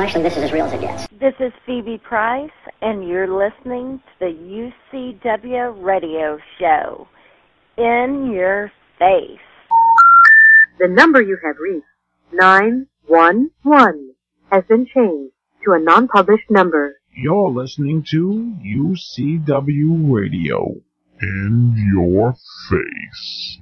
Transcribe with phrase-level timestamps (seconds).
[0.00, 1.06] Well, actually, this is as real as it gets.
[1.20, 2.48] This is Phoebe Price,
[2.80, 7.06] and you're listening to the UCW Radio Show.
[7.76, 9.38] In your face.
[10.78, 11.84] The number you have reached,
[12.32, 14.14] 911,
[14.50, 15.34] has been changed
[15.66, 16.94] to a non-published number.
[17.14, 20.76] You're listening to UCW Radio.
[21.20, 22.36] In your
[22.70, 23.58] face.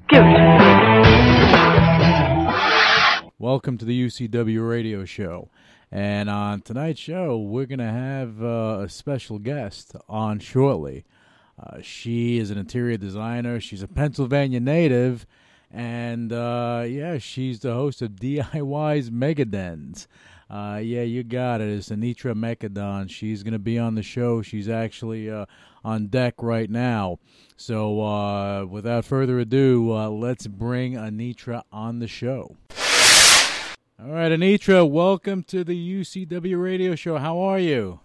[3.41, 5.49] Welcome to the UCW Radio Show.
[5.91, 11.05] And on tonight's show, we're going to have uh, a special guest on shortly.
[11.59, 13.59] Uh, she is an interior designer.
[13.61, 15.27] She's a Pennsylvania native.
[15.71, 20.07] And uh, yeah, she's the host of DIY's Megadens.
[20.51, 21.69] Uh, yeah, you got it.
[21.69, 23.11] It's Anitra Mecadon.
[23.11, 24.41] She's going to be on the show.
[24.41, 25.45] She's actually uh,
[25.85, 27.19] on deck right now.
[27.57, 32.57] So uh, without further ado, uh, let's bring Anitra on the show.
[34.01, 37.19] All right, Anitra, welcome to the UCW radio show.
[37.19, 37.99] How are you?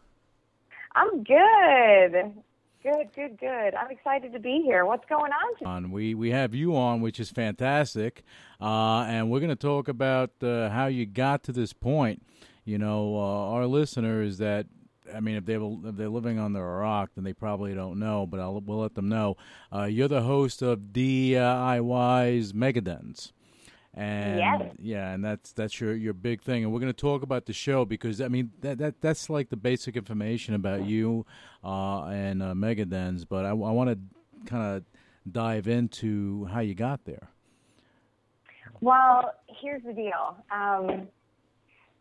[0.96, 2.34] I'm good.
[2.82, 3.76] Good, good, good.
[3.76, 4.88] I'm excited to be here.
[4.88, 5.68] What's going on?
[5.68, 8.24] On we we have you on, which is fantastic,
[8.60, 12.24] uh, and we're going to talk about uh, how you got to this point.
[12.66, 14.66] You know, uh, our listeners that
[15.14, 18.26] I mean, if they if they're living on the rock, then they probably don't know.
[18.26, 19.38] But I'll we'll let them know.
[19.72, 23.32] Uh, you're the host of DIY's Megadens
[23.94, 24.62] and yes.
[24.80, 26.64] yeah, and that's that's your your big thing.
[26.64, 29.50] And we're going to talk about the show because I mean that that that's like
[29.50, 31.26] the basic information about you
[31.64, 33.26] uh, and uh, Megadens.
[33.28, 34.84] But I, I want to kind of
[35.32, 37.30] dive into how you got there.
[38.82, 40.38] Well, here's the deal.
[40.52, 41.08] Um,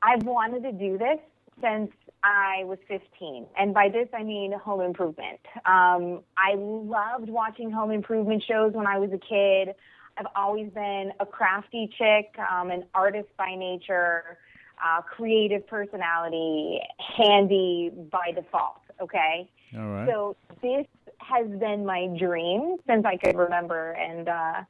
[0.02, 1.18] I've wanted to do this
[1.60, 1.92] since
[2.24, 3.46] I was 15.
[3.56, 5.40] And by this, I mean home improvement.
[5.66, 9.76] Um, I loved watching home improvement shows when I was a kid.
[10.18, 14.38] I've always been a crafty chick, um, an artist by nature,
[14.84, 16.81] uh, creative personality,
[17.16, 18.81] handy by default.
[19.00, 19.48] Okay.
[19.76, 20.09] All right.
[20.09, 20.87] So this
[21.19, 24.62] has been my dream since I could remember, and uh,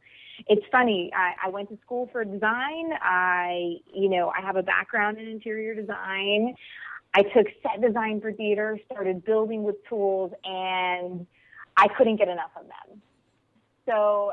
[0.48, 1.10] it's funny.
[1.14, 2.92] I, I went to school for design.
[3.00, 6.54] I, you know, I have a background in interior design.
[7.14, 11.26] I took set design for theater, started building with tools, and
[11.76, 13.02] I couldn't get enough of them.
[13.86, 14.32] So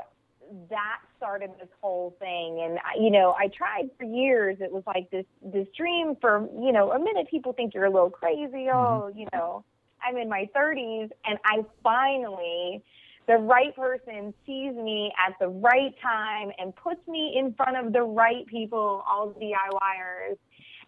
[0.70, 2.62] that started this whole thing.
[2.64, 4.58] And you know i tried for years.
[4.60, 7.92] It was like this this dream for you know a minute people think you're a
[7.92, 8.68] little crazy.
[8.70, 9.20] Oh mm-hmm.
[9.20, 9.64] you know
[10.02, 12.82] i'm in my 30s and i finally
[13.28, 17.94] the right person sees me at the right time and puts me in front of
[17.94, 20.38] the right people all the DIYers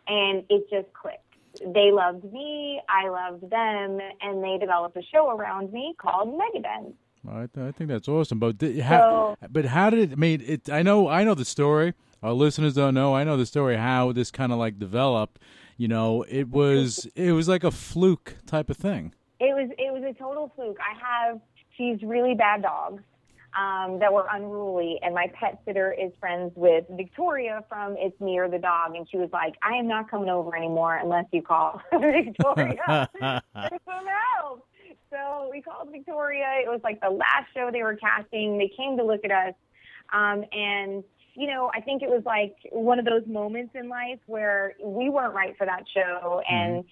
[0.08, 1.20] and it just clicked.
[1.60, 2.82] They loved me.
[2.90, 4.00] I loved them.
[4.22, 6.94] And they developed a show around me called Megadens
[7.28, 8.40] I, th- I think that's awesome.
[8.40, 10.14] But did, how, so, but how did it?
[10.14, 10.70] I mean, it.
[10.70, 11.94] I know I know the story.
[12.24, 13.16] Our listeners don't know.
[13.16, 15.40] I know the story how this kind of like developed.
[15.78, 19.14] You know, it was it was like a fluke type of thing.
[19.40, 20.78] It was it was a total fluke.
[20.80, 21.42] I have
[21.78, 23.02] these really bad dogs
[23.58, 28.38] um, that were unruly, and my pet sitter is friends with Victoria from It's Me
[28.38, 31.42] or the Dog, and she was like, "I am not coming over anymore unless you
[31.42, 33.42] call Victoria for
[33.86, 34.06] some
[34.38, 34.68] help."
[35.12, 36.62] So we called Victoria.
[36.64, 38.58] It was like the last show they were casting.
[38.58, 39.54] They came to look at us.
[40.14, 41.04] Um, and,
[41.36, 45.10] you know, I think it was like one of those moments in life where we
[45.10, 46.42] weren't right for that show.
[46.50, 46.88] And, mm-hmm.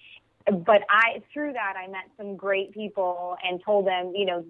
[0.50, 4.44] But I, through that, I met some great people and told them, you know,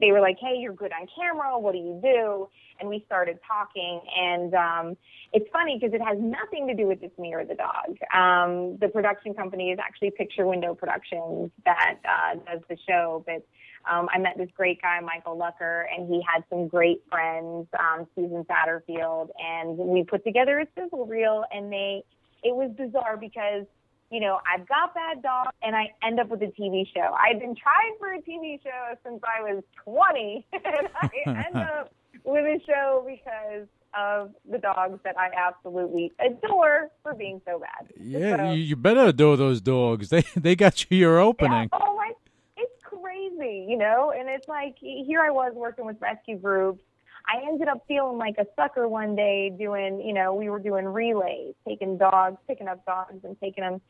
[0.00, 1.58] they were like, "Hey, you're good on camera.
[1.58, 2.48] What do you do?"
[2.80, 4.96] And we started talking, and um,
[5.32, 7.96] it's funny because it has nothing to do with It's Me or the Dog.
[8.12, 13.46] Um, the production company is actually Picture Window Productions that uh, does the show, but.
[13.86, 18.06] Um, I met this great guy, Michael Lucker, and he had some great friends, um,
[18.14, 21.44] Susan Satterfield, and we put together a sizzle reel.
[21.52, 22.02] And they,
[22.42, 23.66] it was bizarre because
[24.14, 27.16] you know, I've got bad dog, and I end up with a TV show.
[27.18, 31.92] I've been trying for a TV show since I was 20, and I end up
[32.22, 37.92] with a show because of the dogs that I absolutely adore for being so bad.
[38.00, 40.08] Yeah, so, you, you better adore those dogs.
[40.14, 41.68] They they got you your opening.
[41.72, 42.12] Yeah, oh my,
[42.56, 44.12] it's crazy, you know.
[44.16, 46.84] And it's like here I was working with rescue groups
[47.26, 50.84] I ended up feeling like a sucker one day doing, you know, we were doing
[50.84, 53.80] relays, taking dogs, picking up dogs and taking them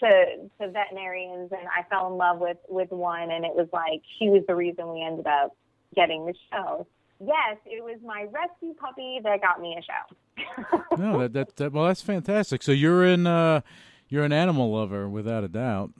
[0.00, 0.24] to
[0.60, 4.28] to veterinarians and I fell in love with with one and it was like she
[4.28, 5.56] was the reason we ended up
[5.94, 6.86] getting the show.
[7.20, 10.96] Yes, it was my rescue puppy that got me a show.
[10.96, 12.62] no, that, that that well that's fantastic.
[12.62, 13.60] So you're in uh
[14.08, 15.92] you're an animal lover without a doubt.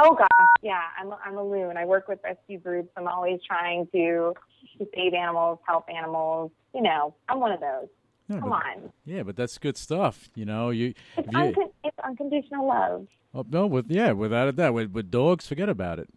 [0.00, 0.28] Oh gosh,
[0.62, 1.76] yeah, I'm I'm a loon.
[1.76, 2.90] I work with rescue groups.
[2.96, 4.34] I'm always trying to
[4.78, 6.52] to save animals, help animals.
[6.74, 7.88] You know, I'm one of those.
[8.28, 8.92] Come but, on.
[9.04, 10.28] Yeah, but that's good stuff.
[10.34, 10.94] You know, you.
[11.16, 13.06] It's, you uncon- it's unconditional love.
[13.34, 14.74] Oh, no, with yeah, without a doubt.
[14.74, 16.08] With, with dogs, forget about it.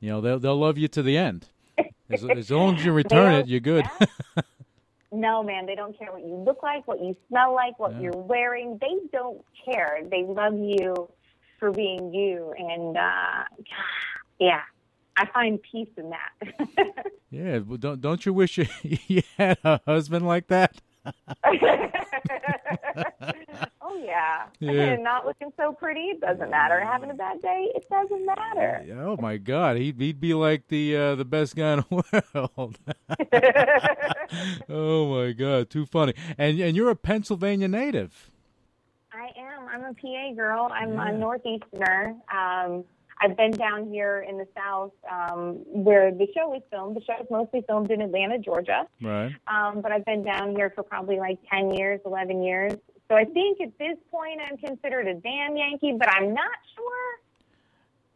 [0.00, 1.48] You know, they'll they'll love you to the end.
[2.10, 3.84] As, as long as you return it, you're good.
[5.12, 8.00] No, man, they don't care what you look like, what you smell like, what Yeah.
[8.00, 8.76] you're wearing.
[8.80, 10.00] They don't care.
[10.10, 11.08] They love you
[11.58, 12.52] for being you.
[12.58, 13.44] And, uh,
[14.38, 14.60] yeah,
[15.16, 17.06] I find peace in that.
[17.30, 20.82] yeah, well, don't don't you wish you, you had a husband like that?
[23.82, 24.46] oh, yeah.
[24.60, 24.96] Yeah.
[24.96, 26.80] Not looking so pretty, doesn't matter.
[26.80, 28.84] Having a bad day, it doesn't matter.
[28.98, 32.04] Oh my God, he'd he'd be like the uh, the best guy in the
[32.56, 32.78] world.
[34.68, 36.14] oh my God, too funny.
[36.38, 38.30] And and you're a Pennsylvania native.
[39.12, 39.68] I am.
[39.68, 40.68] I'm a PA girl.
[40.72, 41.08] I'm Yeah.
[41.08, 42.16] a northeasterner.
[42.32, 42.84] Um,
[43.20, 46.96] I've been down here in the south um, where the show is filmed.
[46.96, 48.86] The show is mostly filmed in Atlanta, Georgia.
[49.00, 49.34] Right.
[49.46, 52.74] Um, but I've been down here for probably like 10 years, 11 years.
[53.08, 57.20] So I think at this point I'm considered a damn Yankee, but I'm not sure.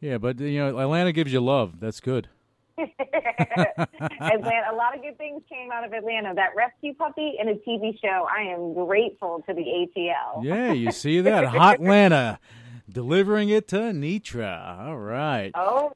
[0.01, 1.81] Yeah, but you know, Atlanta gives you love.
[1.81, 2.29] That's good.
[2.79, 6.35] Atlanta, a lot of good things came out of Atlanta.
[6.35, 8.27] That rescue puppy and a TV show.
[8.35, 10.43] I am grateful to the ATL.
[10.43, 11.45] Yeah, you see that?
[11.47, 12.39] Hot Atlanta
[12.93, 14.87] delivering it to Nitra.
[14.87, 15.51] All right.
[15.55, 15.93] Oh,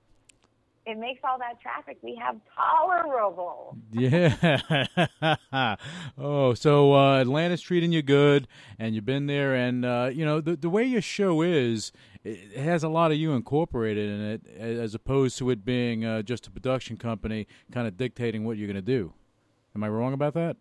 [0.87, 3.76] it makes all that traffic we have tolerable.
[3.93, 5.76] Yeah.
[6.19, 8.46] oh, so uh, Atlanta's treating you good,
[8.79, 11.93] and you've been there, and uh, you know the the way your show is,
[12.23, 16.23] it has a lot of you incorporated in it, as opposed to it being uh,
[16.23, 19.12] just a production company kind of dictating what you're going to do.
[19.75, 20.56] Am I wrong about that?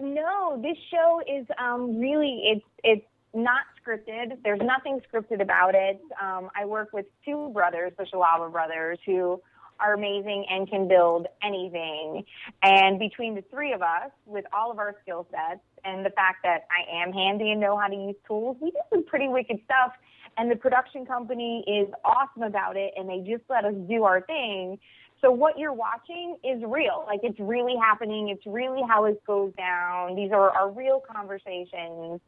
[0.00, 4.38] No, this show is um, really it's it's not scripted.
[4.44, 6.00] There's nothing scripted about it.
[6.20, 9.40] Um, I work with two brothers, the Shalala brothers, who
[9.80, 12.24] are amazing and can build anything.
[12.62, 16.38] And between the three of us, with all of our skill sets and the fact
[16.44, 19.58] that I am handy and know how to use tools, we do some pretty wicked
[19.64, 19.92] stuff.
[20.38, 24.22] And the production company is awesome about it, and they just let us do our
[24.22, 24.78] thing.
[25.20, 27.04] So what you're watching is real.
[27.06, 28.28] Like it's really happening.
[28.28, 30.16] It's really how it goes down.
[30.16, 32.20] These are, our real conversations.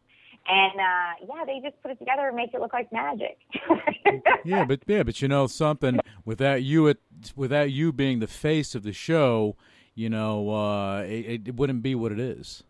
[0.47, 3.39] And uh yeah, they just put it together and make it look like magic.
[4.45, 6.99] Yeah, but yeah, but you know something without you at
[7.35, 9.57] without you being the face of the show,
[9.95, 12.63] you know, uh, it, it wouldn't be what it is.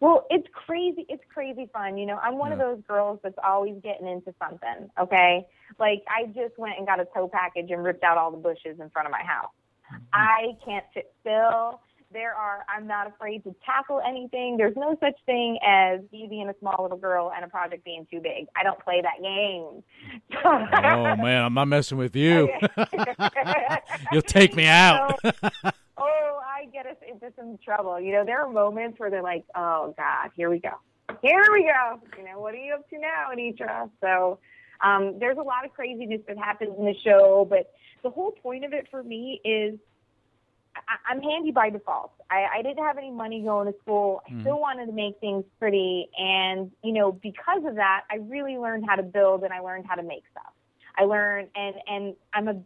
[0.00, 1.06] Well, it's crazy.
[1.08, 1.96] It's crazy fun.
[1.96, 4.90] You know, I'm one of those girls that's always getting into something.
[5.00, 5.46] Okay,
[5.78, 8.80] like I just went and got a tow package and ripped out all the bushes
[8.80, 9.52] in front of my house.
[10.12, 11.80] I can't sit still.
[12.12, 12.64] There are.
[12.68, 14.56] I'm not afraid to tackle anything.
[14.56, 18.06] There's no such thing as me being a small little girl and a project being
[18.10, 18.46] too big.
[18.56, 19.82] I don't play that game.
[20.44, 22.48] Oh man, I'm not messing with you.
[24.12, 25.18] You'll take me out.
[25.24, 28.00] oh, I get us into some trouble.
[28.00, 30.72] You know, there are moments where they're like, "Oh God, here we go,
[31.22, 33.90] here we go." You know, what are you up to now, Anitra?
[34.00, 34.38] So,
[34.82, 37.72] um, there's a lot of craziness that happens in the show, but
[38.02, 39.78] the whole point of it for me is
[40.76, 42.12] I- I'm handy by default.
[42.30, 44.22] I, I didn't have any money going to school.
[44.26, 48.56] I still wanted to make things pretty, and you know, because of that, I really
[48.56, 50.52] learned how to build and I learned how to make stuff.
[50.98, 52.56] I learned, and and I'm a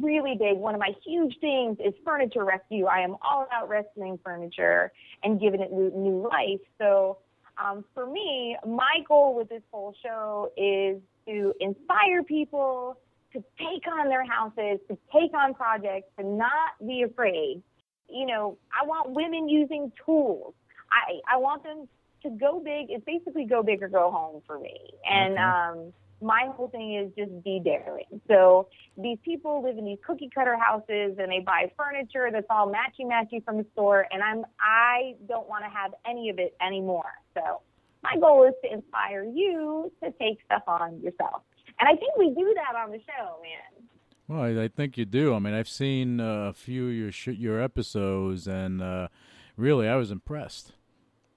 [0.00, 0.56] really big.
[0.58, 2.86] One of my huge things is furniture rescue.
[2.86, 6.60] I am all about rescuing furniture and giving it new, new life.
[6.78, 7.18] So,
[7.62, 12.98] um, for me, my goal with this whole show is to inspire people
[13.34, 17.62] to take on their houses, to take on projects, to not be afraid.
[18.08, 20.54] You know, I want women using tools.
[20.90, 21.88] I I want them
[22.22, 22.86] to go big.
[22.90, 24.78] It's basically go big or go home for me.
[25.10, 25.42] And Okay.
[25.42, 28.20] um, my whole thing is just be daring.
[28.28, 32.72] So these people live in these cookie cutter houses and they buy furniture that's all
[32.72, 34.06] matchy matchy from the store.
[34.10, 37.12] And I'm I don't want to have any of it anymore.
[37.34, 37.60] So
[38.02, 41.42] my goal is to inspire you to take stuff on yourself.
[41.80, 43.88] And I think we do that on the show, man.
[44.28, 45.34] Well, I, I think you do.
[45.34, 49.08] I mean, I've seen uh, a few of your sh- your episodes, and uh,
[49.56, 50.72] really, I was impressed.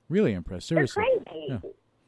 [0.10, 0.70] Really impressed.
[0.70, 1.24] They're Seriously.
[1.28, 1.46] crazy.
[1.50, 1.60] Yeah.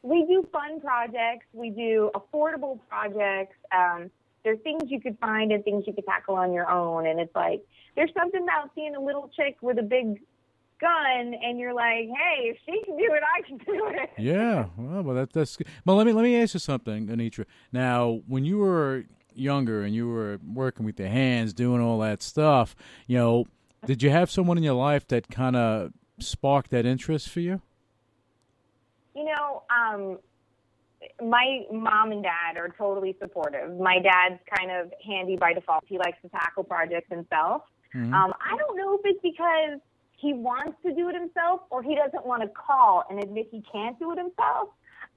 [0.02, 1.44] We do fun projects.
[1.52, 3.56] We do affordable projects.
[3.76, 4.10] Um,
[4.42, 7.06] there's things you could find and things you could tackle on your own.
[7.06, 7.62] And it's like,
[7.94, 10.22] there's something about seeing a little chick with a big
[10.80, 14.10] gun and you're like, hey, if she can do it, I can do it.
[14.18, 14.66] Yeah.
[14.76, 15.66] Well, well, that, that's good.
[15.84, 17.44] Well, let me let me ask you something, Anitra.
[17.72, 22.22] Now, when you were younger and you were working with your hands, doing all that
[22.22, 22.74] stuff,
[23.06, 23.46] you know,
[23.86, 27.62] did you have someone in your life that kind of sparked that interest for you?
[29.14, 30.18] You know, um,
[31.26, 33.78] my mom and dad are totally supportive.
[33.78, 35.84] My dad's kind of handy by default.
[35.86, 37.62] He likes to tackle projects himself.
[37.94, 38.12] Mhm.
[38.12, 39.80] Um, I don't know if it's because
[40.20, 43.62] he wants to do it himself or he doesn't want to call and admit he
[43.72, 44.68] can't do it himself.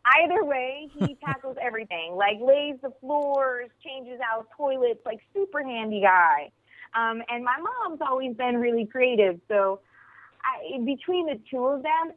[0.05, 2.15] Either way, he tackles everything.
[2.15, 6.51] Like lays the floors, changes out toilets, like super handy guy.
[6.95, 9.39] Um, and my mom's always been really creative.
[9.47, 9.79] So
[10.43, 12.13] I, between the two of them,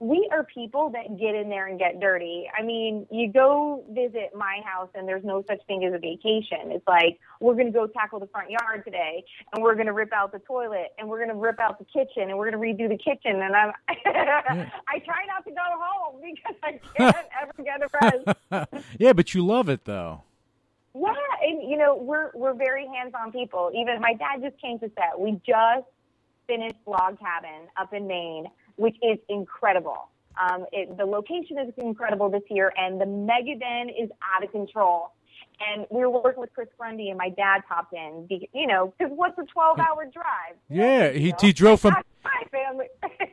[0.00, 2.48] we are people that get in there and get dirty.
[2.56, 6.70] I mean, you go visit my house and there's no such thing as a vacation.
[6.70, 9.92] It's like, we're going to go tackle the front yard today and we're going to
[9.92, 12.76] rip out the toilet and we're going to rip out the kitchen and we're going
[12.76, 13.42] to redo the kitchen.
[13.42, 18.84] And I'm, I try not to go home because I can't ever get a rest.
[19.00, 20.22] yeah, but you love it though.
[20.94, 21.12] Yeah,
[21.42, 23.70] and you know, we're we're very hands-on people.
[23.74, 25.18] Even my dad just came to set.
[25.18, 25.86] We just
[26.48, 28.46] finished Log Cabin up in Maine
[28.78, 30.08] which is incredible.
[30.40, 34.52] Um, it, the location is incredible this year, and the mega den is out of
[34.52, 35.12] control.
[35.60, 38.28] And we were working with Chris Grundy, and my dad popped in.
[38.52, 40.56] You know, because what's a twelve-hour drive?
[40.68, 42.86] Yeah, he he drove from my family.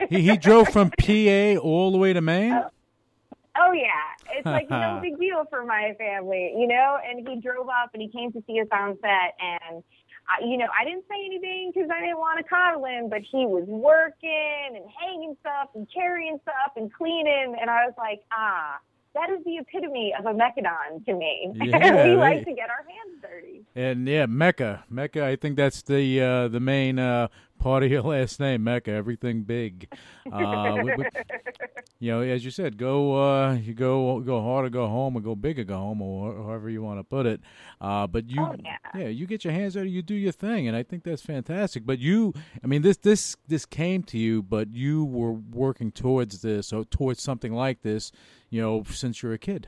[0.09, 2.53] he he drove from PA all the way to Maine.
[2.53, 2.69] Oh,
[3.57, 6.97] oh yeah, it's like no big deal for my family, you know.
[7.07, 9.83] And he drove up, and he came to see us on set, and
[10.29, 13.22] I, you know, I didn't say anything because I didn't want to coddle him, but
[13.22, 18.24] he was working and hanging stuff and carrying stuff and cleaning, and I was like,
[18.32, 18.79] ah,
[19.13, 21.53] that is the epitome of a Mecadon to me.
[21.55, 23.63] Yeah, we like to get our hands dirty.
[23.75, 25.25] And yeah, Mecca, Mecca.
[25.25, 27.29] I think that's the uh, the main uh,
[27.65, 28.91] part of your last name, Mecca.
[28.91, 29.91] Everything big.
[30.31, 31.05] Uh, we- we-
[32.00, 35.22] you know, as you said, go uh, you go go hard or go home, or
[35.22, 37.41] go big or go home, or however you want to put it.
[37.81, 38.55] Uh, but you, Oh,
[38.93, 39.07] yeah.
[39.07, 41.86] you get your hands dirty, you do your thing, and I think that's fantastic.
[41.88, 46.41] But you, I mean, this this this came to you, but you were working towards
[46.43, 48.12] this or towards something like this,
[48.51, 49.67] you know, since you're a kid.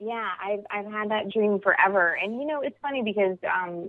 [0.00, 3.88] Yeah, I've I've had that dream forever, and you know it's funny because um,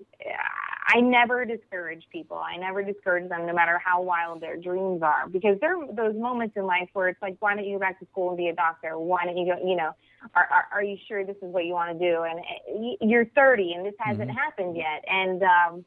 [0.88, 2.38] I never discourage people.
[2.38, 6.16] I never discourage them, no matter how wild their dreams are, because there are those
[6.16, 8.48] moments in life where it's like, why don't you go back to school and be
[8.48, 8.98] a doctor?
[8.98, 9.60] Why don't you go?
[9.68, 9.92] You know,
[10.34, 12.24] are are, are you sure this is what you want to do?
[12.24, 15.86] And uh, you're 30, and this hasn't happened yet, and um,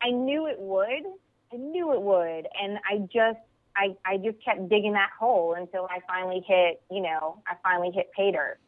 [0.00, 1.04] I knew it would.
[1.52, 3.38] I knew it would, and I just.
[3.78, 7.90] I, I just kept digging that hole until I finally hit, you know, I finally
[7.94, 8.58] hit pay dirt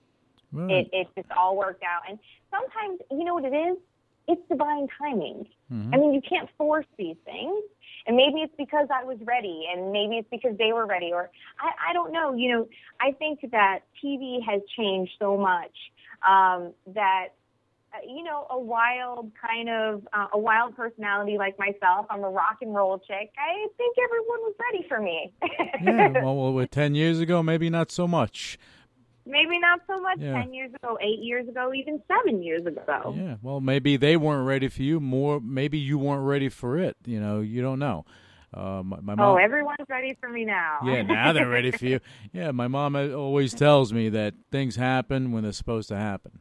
[0.52, 0.86] Right.
[0.86, 2.02] it, it just all worked out.
[2.08, 2.18] And
[2.50, 3.76] sometimes, you know what it is?
[4.28, 5.48] It's divine timing.
[5.72, 5.94] Mhm.
[5.94, 7.64] I mean, you can't force these things.
[8.06, 11.30] And maybe it's because I was ready, and maybe it's because they were ready, or
[11.60, 12.34] I, I don't know.
[12.34, 12.68] You know,
[13.00, 15.74] I think that TV has changed so much
[16.26, 17.28] um, that
[17.92, 22.06] uh, you know, a wild kind of uh, a wild personality like myself.
[22.10, 23.32] I'm a rock and roll chick.
[23.38, 25.32] I think everyone was ready for me.
[25.82, 28.58] yeah, well, well, with ten years ago, maybe not so much.
[29.28, 30.32] Maybe not so much Yeah.
[30.32, 33.14] ten years ago, eight years ago, even seven years ago.
[33.16, 34.98] Yeah, well, maybe they weren't ready for you.
[35.00, 36.96] More, maybe you weren't ready for it.
[37.04, 38.04] You know, you don't know.
[38.54, 39.20] Uh, my, my mom.
[39.20, 40.78] Oh, everyone's ready for me now.
[40.82, 42.00] yeah, now they're ready for you.
[42.32, 46.40] Yeah, my mom always tells me that things happen when they're supposed to happen,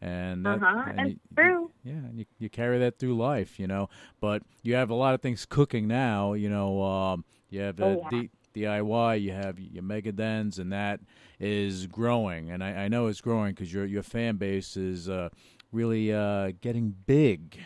[0.00, 1.70] and that, Uh-huh, and that's you- true.
[1.84, 3.88] Yeah, and you you carry that through life, you know.
[4.20, 6.32] But you have a lot of things cooking now.
[6.34, 8.08] You know, um, you have Oh, yeah.
[8.22, 11.00] D- DIY, you have your mega dens, and that
[11.38, 12.50] is growing.
[12.50, 15.30] And I, I know it's growing because your your fan base is uh,
[15.72, 17.58] really uh, getting big.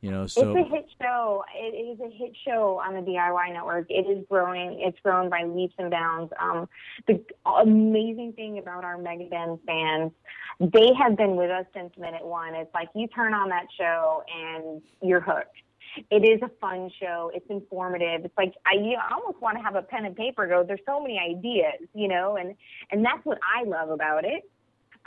[0.00, 1.44] You know, so it's a hit show.
[1.56, 3.86] It is a hit show on the DIY network.
[3.88, 4.80] It is growing.
[4.80, 6.32] It's grown by leaps and bounds.
[6.40, 6.68] Um,
[7.08, 10.12] the amazing thing about our Megaden fans,
[10.60, 12.54] they have been with us since minute one.
[12.54, 15.56] It's like you turn on that show and you're hooked.
[16.10, 17.30] It is a fun show.
[17.34, 18.24] It's informative.
[18.24, 20.46] It's like I, you almost want to have a pen and paper.
[20.46, 20.64] Go.
[20.66, 22.54] There's so many ideas, you know, and
[22.90, 24.48] and that's what I love about it.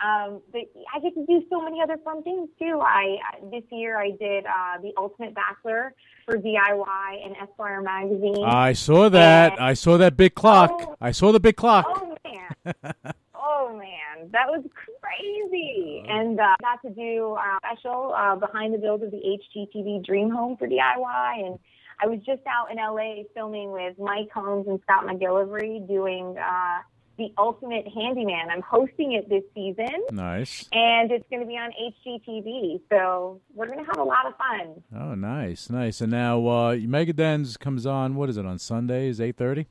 [0.04, 0.62] Um, but
[0.96, 2.80] I get to do so many other fun things too.
[2.82, 3.18] I
[3.52, 5.94] this year I did uh, the Ultimate Bachelor
[6.26, 8.44] for DIY and Esquire magazine.
[8.44, 9.54] I saw that.
[9.54, 10.72] And- I saw that big clock.
[10.74, 10.96] Oh.
[11.00, 11.86] I saw the big clock.
[11.88, 12.94] oh man,
[13.52, 16.04] oh man, that was crazy!
[16.08, 20.30] And uh, got to do a special uh, behind the build of the HGTV Dream
[20.30, 21.60] Home for DIY, and
[22.02, 26.80] I was just out in LA filming with Mike Holmes and Scott McGillivray doing uh,
[27.18, 28.50] the Ultimate Handyman.
[28.50, 30.02] I'm hosting it this season.
[30.12, 30.68] Nice.
[30.72, 31.70] and it's going to be on
[32.08, 32.82] HGTV.
[32.90, 34.84] So we're going to have a lot of fun.
[35.00, 36.02] Oh, nice, nice.
[36.02, 38.16] And now uh, Megadens comes on.
[38.16, 39.22] What is it on Sundays?
[39.22, 39.68] Eight thirty.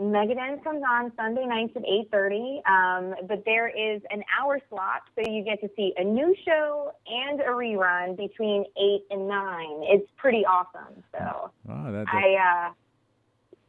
[0.00, 5.28] Megadens comes on Sunday nights at 8:30, um, but there is an hour slot, so
[5.28, 9.82] you get to see a new show and a rerun between eight and nine.
[9.82, 11.02] It's pretty awesome.
[11.12, 12.72] So Oh, that, that I, uh,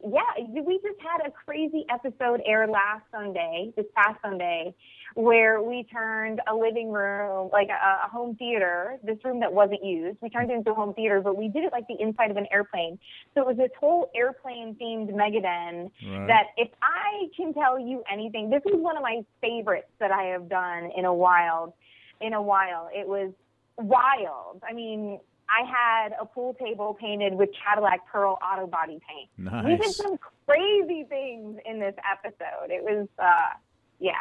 [0.02, 4.74] yeah, we just had a crazy episode air last Sunday, this past Sunday,
[5.14, 9.84] where we turned a living room, like a, a home theater, this room that wasn't
[9.84, 12.30] used, we turned it into a home theater, but we did it like the inside
[12.30, 12.98] of an airplane.
[13.34, 16.26] So it was this whole airplane themed Megaden Right.
[16.28, 20.24] that if I can tell you anything, this is one of my favorites that I
[20.24, 21.74] have done in a while.
[22.20, 23.32] In a while, it was
[23.76, 24.62] wild.
[24.68, 29.64] I mean, I had a pool table painted with Cadillac Pearl auto body paint.
[29.66, 30.16] We did some
[30.46, 32.70] crazy things in this episode.
[32.70, 33.56] It was, uh,
[33.98, 34.12] yeah,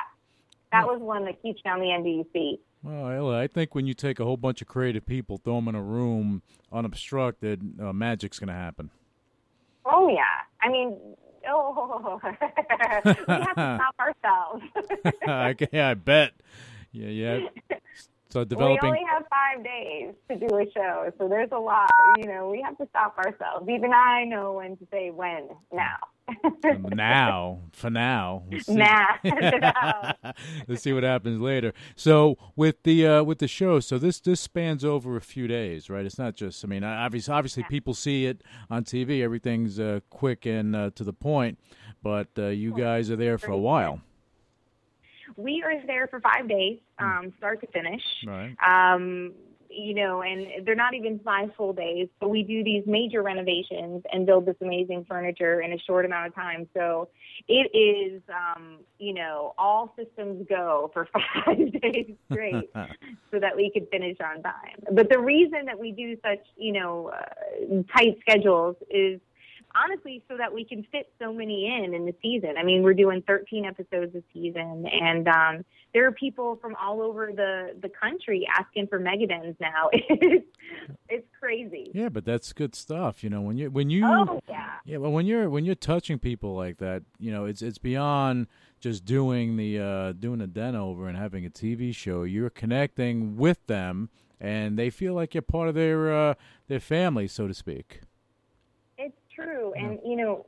[0.72, 2.60] that was one that keeps down the NBC.
[2.82, 5.68] Well, Ella, I think when you take a whole bunch of creative people, throw them
[5.68, 8.90] in a room unobstructed, uh, magic's going to happen.
[9.86, 10.24] Oh yeah,
[10.62, 10.98] I mean,
[11.48, 12.30] oh, we
[12.80, 14.64] have to stop ourselves.
[15.62, 16.32] okay, I bet.
[16.92, 17.78] Yeah, yeah.
[18.32, 18.78] So developing.
[18.84, 21.90] we only have five days to do a show, so there's a lot.
[22.20, 23.68] You know, we have to stop ourselves.
[23.68, 25.98] Even I know when to say when now.
[26.94, 28.44] now, for now.
[28.52, 28.76] We'll see.
[28.76, 29.06] Nah.
[30.68, 31.74] Let's see what happens later.
[31.96, 35.90] So with the uh, with the show, so this this spans over a few days,
[35.90, 36.06] right?
[36.06, 36.64] It's not just.
[36.64, 39.24] I mean, obviously, obviously, people see it on TV.
[39.24, 41.58] Everything's uh, quick and uh, to the point,
[42.04, 44.02] but uh, you guys are there for a while,
[45.38, 48.02] we are there for five days, um, start to finish.
[48.26, 48.56] right?
[48.66, 49.34] um,
[49.70, 54.04] you know, and they're not even five full days, but we do these major renovations
[54.12, 56.68] and build this amazing furniture in a short amount of time.
[56.76, 57.10] So
[57.48, 61.08] it is, um, you know, all systems go for
[61.46, 62.72] five days straight
[63.32, 64.84] so that we could finish on time.
[64.92, 69.22] But the reason that we do such, you know, uh, tight schedules is
[69.76, 72.56] honestly so that we can fit so many in in the season.
[72.58, 77.02] I mean, we're doing 13 episodes a season, and um, there are people from all
[77.02, 79.90] over the the country asking for Megadens now.
[79.94, 80.48] it's
[81.08, 81.92] it's crazy.
[81.94, 83.24] Yeah, but that's good stuff.
[83.24, 84.70] You know, when you when you Oh yeah.
[84.86, 88.48] Yeah, well, when you're when you're touching people like that, you know, it's it's beyond
[88.80, 92.24] just doing the uh, doing a den over and having a TV show.
[92.24, 94.10] You're connecting with them,
[94.40, 96.34] and they feel like you're part of their uh,
[96.68, 98.02] their family, so to speak.
[99.44, 99.74] True.
[99.74, 100.46] And, you know,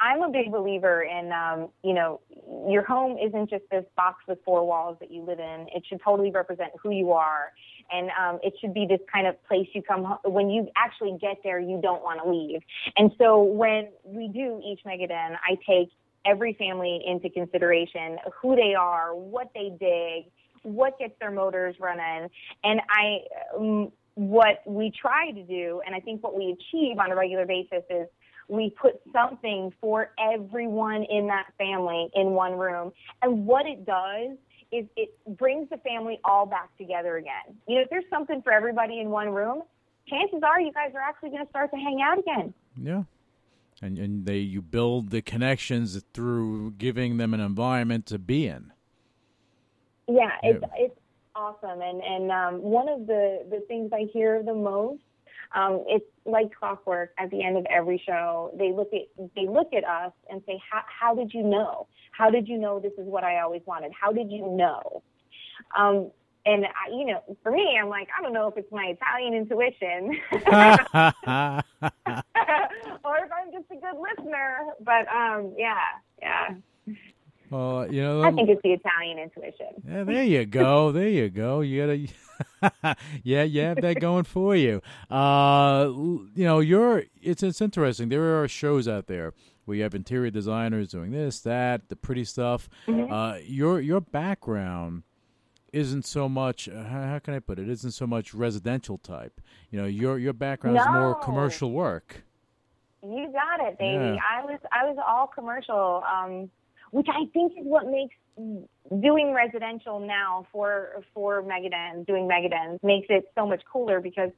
[0.00, 2.20] I'm a big believer in, um, you know,
[2.68, 5.66] your home isn't just this box with four walls that you live in.
[5.74, 7.52] It should totally represent who you are.
[7.90, 11.16] And um, it should be this kind of place you come ho- when you actually
[11.20, 12.62] get there, you don't want to leave.
[12.96, 15.90] And so when we do each Megaden, I take
[16.24, 20.30] every family into consideration who they are, what they dig,
[20.62, 22.28] what gets their motors running.
[22.64, 23.18] And I,
[23.56, 27.46] um, what we try to do, and I think what we achieve on a regular
[27.46, 28.06] basis is
[28.48, 32.92] we put something for everyone in that family in one room.
[33.22, 34.36] And what it does
[34.72, 37.56] is it brings the family all back together again.
[37.68, 39.62] You know, if there's something for everybody in one room,
[40.08, 42.54] chances are you guys are actually going to start to hang out again.
[42.80, 43.02] Yeah,
[43.82, 48.72] and and they you build the connections through giving them an environment to be in.
[50.08, 50.84] Yeah, it's Yeah.
[50.84, 50.98] it's
[51.34, 55.02] awesome, and and um, one of the the things I hear the most,
[55.54, 57.12] um, it's like clockwork.
[57.18, 60.60] At the end of every show, they look at they look at us and say,
[60.70, 61.86] "How how did you know?
[62.12, 63.92] How did you know this is what I always wanted?
[63.98, 65.02] How did you know?"
[65.76, 66.10] Um,
[66.44, 69.34] and I, you know, for me, I'm like, I don't know if it's my Italian
[69.34, 70.18] intuition
[73.04, 76.56] or if I'm just a good listener, but um, yeah, yeah,
[77.52, 79.82] well, you know, I think it's the Italian intuition.
[79.86, 80.90] Yeah, there you go.
[80.90, 81.60] There you go.
[81.60, 82.08] You
[82.62, 84.80] gotta, yeah, you have that going for you.
[85.10, 85.90] Uh,
[86.34, 87.04] you know, you're.
[87.20, 88.08] It's it's interesting.
[88.08, 89.34] There are shows out there
[89.66, 92.70] where you have interior designers doing this, that, the pretty stuff.
[92.88, 95.02] Uh, your your background
[95.74, 96.70] isn't so much.
[96.70, 97.68] Uh, how, how can I put it?
[97.68, 99.40] Isn't so much residential type.
[99.70, 102.24] You know, your your background is more commercial work.
[103.02, 104.04] You got it, baby.
[104.04, 104.16] Yeah.
[104.30, 106.50] I was I was all commercial, um,
[106.92, 108.14] which I think is what makes
[109.00, 114.30] doing residential now for for Megadens, doing Megadens makes it so much cooler because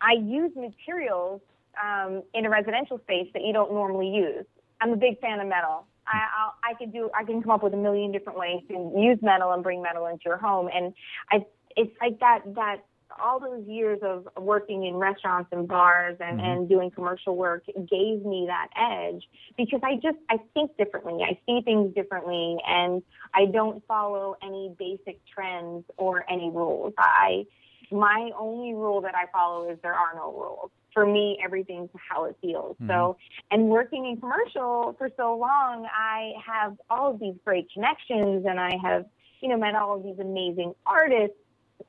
[0.00, 1.40] I use materials
[1.82, 4.46] um, in a residential space that you don't normally use.
[4.80, 5.86] I'm a big fan of metal.
[6.06, 9.18] I I can do I can come up with a million different ways to use
[9.20, 10.94] metal and bring metal into your home, and
[11.30, 11.44] I
[11.76, 12.78] it's like that that
[13.20, 16.46] all those years of working in restaurants and bars and, mm-hmm.
[16.48, 19.22] and doing commercial work gave me that edge
[19.56, 21.22] because I just I think differently.
[21.22, 23.02] I see things differently and
[23.34, 26.94] I don't follow any basic trends or any rules.
[26.98, 27.46] I
[27.90, 30.70] my only rule that I follow is there are no rules.
[30.92, 32.76] For me, everything's how it feels.
[32.80, 33.54] So, mm-hmm.
[33.54, 38.58] and working in commercial for so long, I have all of these great connections and
[38.58, 39.06] I have,
[39.40, 41.36] you know, met all of these amazing artists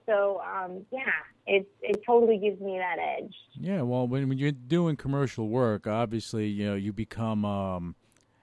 [0.06, 1.00] So um, yeah,
[1.48, 3.34] it it totally gives me that edge.
[3.54, 7.96] Yeah, well, when, when you're doing commercial work, obviously, you know, you become um,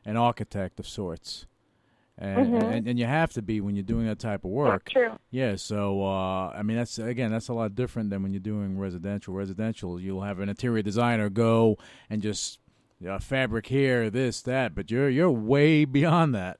[0.04, 1.46] an architect of sorts.
[2.18, 2.62] And, Mhm.
[2.70, 4.88] and and you have to be when you're doing that type of work.
[4.88, 5.18] True.
[5.30, 8.78] Yeah, so uh, I mean that's again that's a lot different than when you're doing
[8.78, 9.34] residential.
[9.34, 11.76] Residential, you'll have an interior designer go
[12.08, 12.58] and just
[13.06, 16.58] uh, fabric here, this, that, but you're you're way beyond that.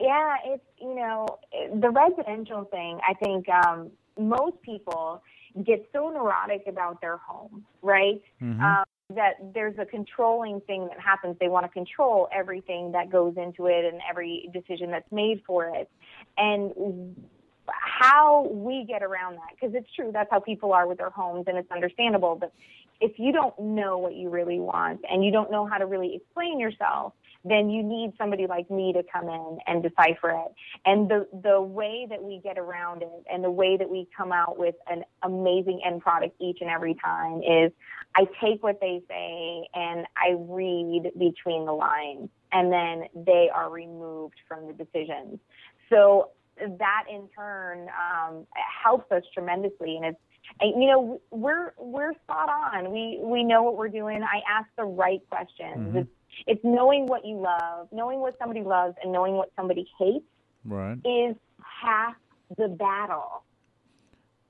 [0.00, 1.26] Yeah, it's you know
[1.74, 2.98] the residential thing.
[3.08, 5.22] I think um, most people
[5.64, 8.22] get so neurotic about their home, right?
[8.40, 8.60] Mhm.
[8.60, 11.36] Um, that there's a controlling thing that happens.
[11.40, 15.66] They want to control everything that goes into it and every decision that's made for
[15.74, 15.90] it.
[16.38, 17.16] And
[17.66, 21.44] how we get around that, because it's true, that's how people are with their homes,
[21.48, 22.36] and it's understandable.
[22.36, 22.52] But
[23.00, 26.14] if you don't know what you really want and you don't know how to really
[26.14, 27.12] explain yourself,
[27.44, 30.52] then you need somebody like me to come in and decipher it.
[30.84, 34.32] And the the way that we get around it and the way that we come
[34.32, 37.72] out with an amazing end product each and every time is
[38.14, 43.70] I take what they say and I read between the lines and then they are
[43.70, 45.38] removed from the decisions.
[45.88, 48.46] So that in turn um,
[48.82, 50.18] helps us tremendously and it's
[50.60, 52.90] and, you know we're we're spot on.
[52.92, 54.22] We we know what we're doing.
[54.22, 55.94] I ask the right questions.
[55.94, 55.96] Mhm.
[55.96, 56.10] It's
[56.46, 60.24] it's knowing what you love, knowing what somebody loves, and knowing what somebody hates
[60.64, 60.98] Right.
[61.04, 61.36] is
[61.82, 62.14] half
[62.56, 63.44] the battle.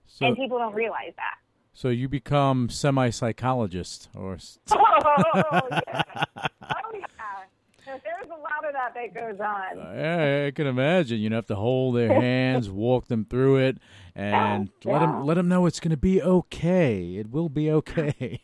[0.07, 1.37] So and people don't realize that.
[1.73, 4.37] so you become semi psychologist or
[4.73, 6.03] Oh, yeah.
[6.62, 7.97] Oh, yeah.
[8.05, 9.97] There's a lot of that that goes on.
[9.97, 11.19] Yeah, I can imagine.
[11.21, 13.79] You have to hold their hands, walk them through it,
[14.14, 17.16] and oh, let them let them know it's going to be okay.
[17.16, 18.40] It will be okay.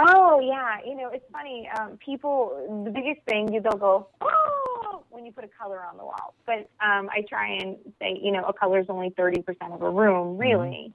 [0.00, 0.78] Oh, yeah.
[0.86, 1.68] You know, it's funny.
[1.78, 6.04] Um, people, the biggest thing, they'll go, oh, when you put a color on the
[6.04, 6.34] wall.
[6.46, 9.90] But um, I try and say, you know, a color is only 30% of a
[9.90, 10.92] room, really.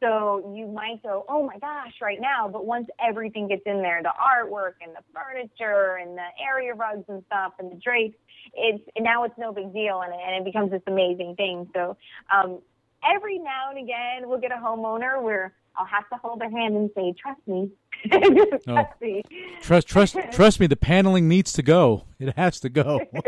[0.00, 2.46] So you might go, oh my gosh, right now.
[2.46, 7.04] But once everything gets in there, the artwork and the furniture and the area rugs
[7.08, 8.18] and stuff and the drapes,
[8.52, 11.68] it's now it's no big deal and, and it becomes this amazing thing.
[11.74, 11.96] So
[12.32, 12.58] um,
[13.02, 16.76] every now and again, we'll get a homeowner where I'll have to hold their hand
[16.76, 17.70] and say, trust me.
[18.12, 18.74] Oh.
[18.74, 19.22] trust me.
[19.62, 20.66] trust, trust, trust me.
[20.66, 22.04] The paneling needs to go.
[22.18, 23.00] It has to go.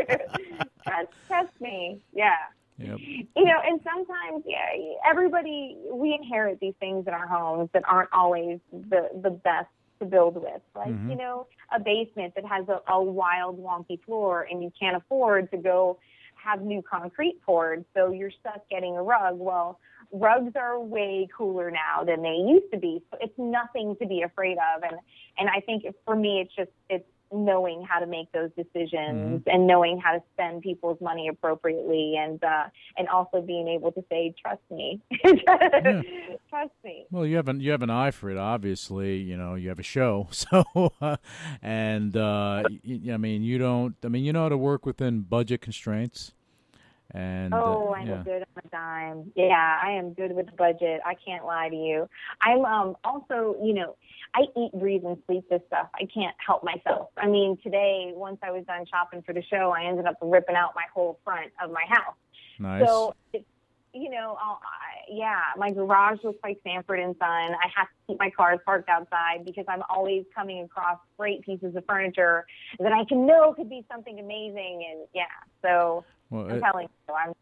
[0.86, 1.98] trust, trust me.
[2.12, 2.34] Yeah.
[2.78, 2.98] yep.
[3.00, 4.58] You know, and sometimes, yeah,
[5.08, 9.68] everybody, we inherit these things in our homes that aren't always the, the best
[10.00, 10.60] to build with.
[10.74, 11.10] Like, Mhm.
[11.10, 15.50] you know, a basement that has a, a wild, wonky floor and you can't afford
[15.52, 15.98] to go
[16.34, 19.36] have new concrete poured, so you're stuck getting a rug.
[19.38, 19.80] Well,
[20.12, 24.22] rugs are way cooler now than they used to be, so it's nothing to be
[24.22, 24.82] afraid of.
[24.82, 24.98] And
[25.38, 29.66] and I think for me, it's just it's knowing how to make those decisions and
[29.66, 32.64] knowing how to spend people's money appropriately, and uh,
[32.96, 35.00] and also being able to say, trust me,
[36.48, 37.06] trust me.
[37.10, 38.36] Well, you have an you have an eye for it.
[38.36, 40.28] Obviously, you know you have a show.
[40.36, 40.64] So,
[41.00, 41.16] uh,
[41.60, 43.96] and uh, y- I mean, you don't.
[44.04, 46.34] I mean, you know how to work within budget constraints.
[47.12, 48.22] And uh, Oh, I'm yeah.
[48.24, 49.32] good on a dime.
[49.36, 51.00] Yeah, I am good with the budget.
[51.04, 52.08] I can't lie to you.
[52.40, 53.96] I'm um also, you know,
[54.34, 55.88] I eat, breathe, and sleep this stuff.
[55.94, 57.08] I can't help myself.
[57.16, 60.56] I mean, today, once I was done shopping for the show, I ended up ripping
[60.56, 62.16] out my whole front of my house.
[62.58, 62.86] nice.
[62.86, 63.44] So, it's,
[63.94, 67.24] you know, I'll, I, yeah, my garage looks like Sanford and Son.
[67.54, 71.74] I have to keep my cars parked outside because I'm always coming across great pieces
[71.76, 72.44] of furniture
[72.78, 74.84] that I can know could be something amazing.
[74.90, 75.24] And yeah,
[75.62, 77.34] so well, I'm uh, telling you, I'm Uh,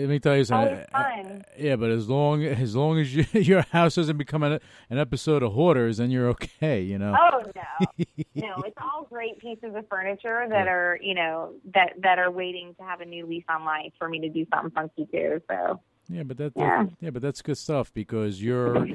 [0.00, 0.72] Let me tell you something.
[0.72, 1.44] Always fun.
[1.58, 4.60] Yeah, but as long as long as you, your house doesn't become an,
[4.90, 6.82] an episode of Hoarders, then you're okay.
[6.82, 7.16] You know.
[7.18, 7.86] Oh no,
[8.34, 8.62] no!
[8.64, 12.84] It's all great pieces of furniture that are, you know, that that are waiting to
[12.84, 15.40] have a new lease on life for me to do something funky too.
[15.50, 16.84] So Yeah, but that, Yeah.
[16.84, 18.86] that yeah, but that's good stuff because you're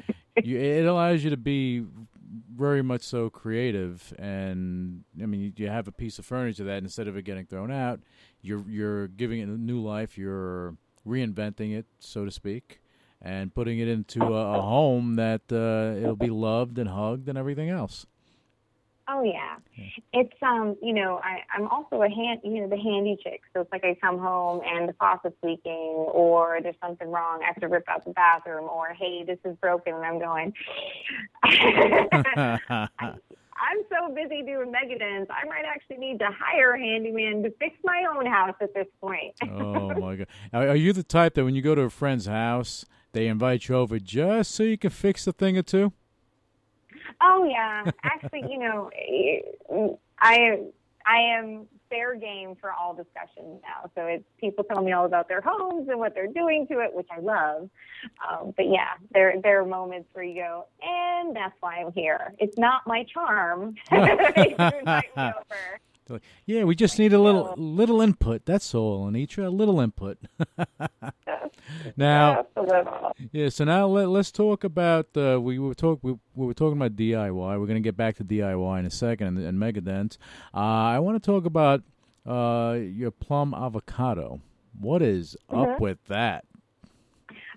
[0.42, 1.84] you, it allows you to be
[2.54, 7.08] very much so creative and I mean you, have a piece of furniture that instead
[7.08, 8.00] of it getting thrown out,
[8.40, 12.80] you're you're giving it a new life, you're reinventing it, so to speak,
[13.20, 17.36] and putting it into a, a home that uh, it'll be loved and hugged and
[17.36, 18.06] everything else.
[19.12, 19.56] Oh yeah.
[20.12, 23.42] It's um, you know, I, I'm also a hand you know, the handy chick.
[23.52, 27.46] So it's like I come home and the faucet's leaking or there's something wrong, I
[27.46, 30.54] have to rip out the bathroom or hey, this is broken and I'm going
[33.62, 37.76] I'm so busy doing megadens, I might actually need to hire a handyman to fix
[37.84, 39.34] my own house at this point.
[39.42, 40.26] oh my god!
[40.52, 43.76] Are you the type that when you go to a friend's house, they invite you
[43.76, 45.92] over just so you can fix a thing or two?
[47.20, 48.90] Oh yeah, actually, you know,
[50.20, 50.60] I
[51.06, 53.90] I am fair game for all discussions now.
[53.94, 56.94] So it's people tell me all about their homes and what they're doing to it,
[56.94, 57.68] which I love.
[58.28, 62.34] Um, but yeah, there there are moments where you go, and that's why I'm here.
[62.38, 63.74] It's not my charm.
[63.90, 65.80] You invite me over.
[66.06, 68.44] They're like, yeah, we just need a little little input.
[68.44, 69.46] That's all, Anitra.
[69.46, 70.18] A little input.
[71.96, 73.12] now, a little.
[73.32, 73.48] yeah.
[73.48, 75.08] So now let, let's talk about.
[75.16, 77.34] Uh, we were talk we, we were talking about DIY.
[77.34, 80.18] We're going to get back to DIY in a second and, and Megadens.
[80.54, 81.82] Uh, I want to talk about
[82.26, 84.40] uh, your plum avocado.
[84.80, 86.44] What is up with that?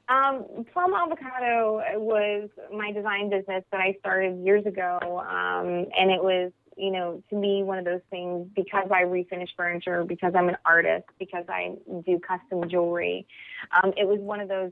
[0.08, 6.24] Um, Plum Avocado was my design business that I started years ago, um, and it
[6.24, 10.50] was, you know, to me one of those things because I refinish furniture, because I'm
[10.50, 13.26] an artist, because I do custom jewelry.
[13.82, 14.72] Um, it was one of those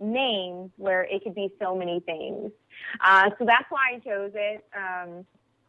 [0.00, 2.50] names where it could be so many things.
[3.04, 4.64] Uh, so that's why I chose it.
[4.76, 5.24] Um,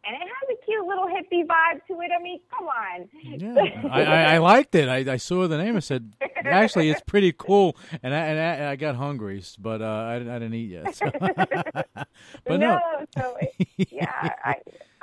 [0.06, 2.12] and it has a cute little hippie vibe to it.
[2.18, 3.08] I mean, come on.
[3.24, 4.90] Yeah, I, I, I liked it.
[4.90, 5.78] I, I saw the name.
[5.78, 6.12] I said,
[6.44, 7.78] actually, it's pretty cool.
[8.02, 10.96] And I and I, and got hungry, but uh, I, didn't- I didn't eat yet.
[10.96, 11.10] so.
[12.46, 12.80] but no,
[13.18, 13.54] so it,
[13.92, 14.34] yeah,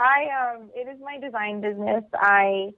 [0.00, 2.04] I, um, it is my design business.
[2.14, 2.70] I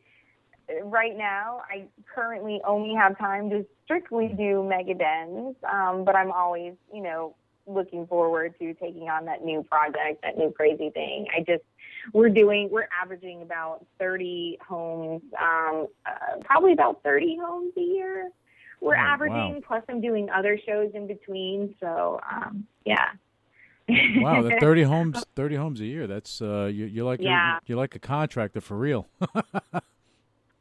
[0.84, 6.74] right now, I currently only have time to strictly do megadens, um, but I'm always,
[6.92, 7.34] you know,
[7.66, 11.26] looking forward to taking on that new project, that new crazy thing.
[11.34, 11.62] I just
[12.12, 18.30] we're doing we're averaging about 30 homes, um, uh, probably about 30 homes a year.
[18.80, 19.12] We're Oh, wow.
[19.14, 19.62] averaging.
[19.64, 21.76] Plus, I'm doing other shows in between.
[21.78, 23.10] So, um, yeah.
[24.16, 26.06] Wow, the thirty homes, thirty homes a year.
[26.06, 27.52] That's uh, you, you're like Yeah.
[27.52, 29.08] you're, you're like a contractor for real.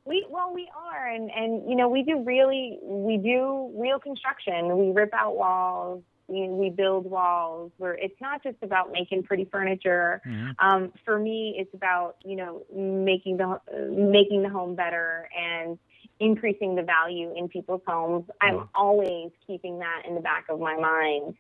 [0.04, 4.76] We well, we are, and and you know, we do really, we do real construction.
[4.78, 6.04] We rip out walls.
[6.28, 7.72] We we build walls.
[7.78, 10.22] Where it's not just about making pretty furniture.
[10.26, 10.56] Mhm.
[10.60, 13.60] Um, for me, it's about you know making the uh,
[13.92, 15.78] making the home better and
[16.20, 18.26] increasing the value in people's homes.
[18.42, 21.36] I'm always keeping that in the back of my mind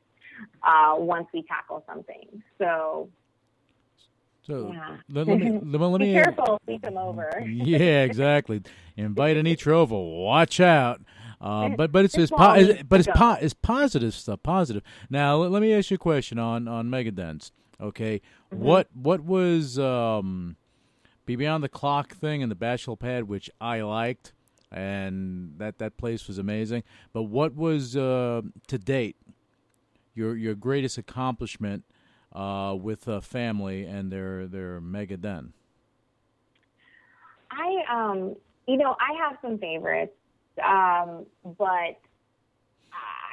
[0.63, 2.41] uh, once we tackle something.
[2.57, 3.09] So
[4.47, 7.31] So yeah, let, let me let, me- let be careful if we come over.
[7.45, 8.61] yeah, exactly.
[8.97, 9.95] Invite Anitra over.
[9.97, 11.01] Watch out.
[11.39, 14.43] Uh, but but it's, it's, It's po- it's but it's it's po- it's positive stuff.
[14.43, 14.83] Positive.
[15.09, 17.51] Now let, let me ask you a question on on Megadens.
[17.79, 18.21] Okay,
[18.53, 18.63] Mm-hmm.
[18.63, 20.55] what what was um,
[21.25, 24.33] Be Beyond the Clock thing and the Bachelor Pad, which I liked,
[24.71, 26.83] and that that place was amazing.
[27.11, 29.15] But what was uh, to date
[30.13, 31.83] your your greatest accomplishment
[32.33, 35.53] uh, with a family and their their mega den?
[37.51, 38.35] I um
[38.67, 40.13] you know, I have some favorites.
[40.63, 41.25] Um,
[41.57, 41.99] but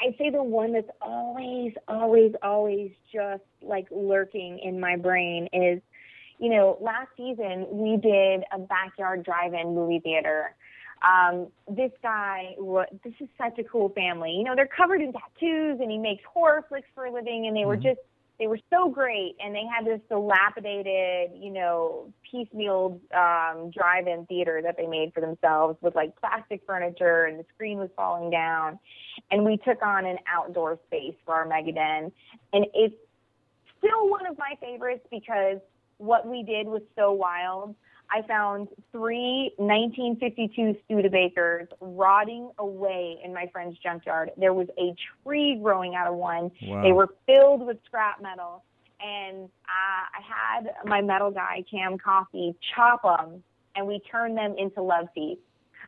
[0.00, 5.80] I'd say the one that's always, always, always just like lurking in my brain is,
[6.38, 10.54] you know, last season we did a backyard drive-in movie theater.
[11.06, 12.56] Um, this guy,
[13.04, 14.32] this is such a cool family.
[14.32, 17.56] You know, they're covered in tattoos and he makes horror flicks for a living and
[17.56, 18.00] they were just
[18.38, 24.60] they were so great and they had this dilapidated you know piecemeal um drive-in theater
[24.62, 28.78] that they made for themselves with like plastic furniture and the screen was falling down.
[29.30, 32.12] And we took on an outdoor space for our megaden
[32.52, 32.94] and it's
[33.78, 35.58] still one of my favorites because
[35.98, 37.74] what we did was so wild
[38.10, 44.30] I found three 1952 Studebakers rotting away in my friend's junkyard.
[44.38, 46.50] There was a tree growing out of one.
[46.62, 46.82] Wow.
[46.82, 48.64] They were filled with scrap metal.
[49.00, 53.42] And uh, I had my metal guy, Cam Coffee, chop them,
[53.76, 55.40] and we turned them into love seats.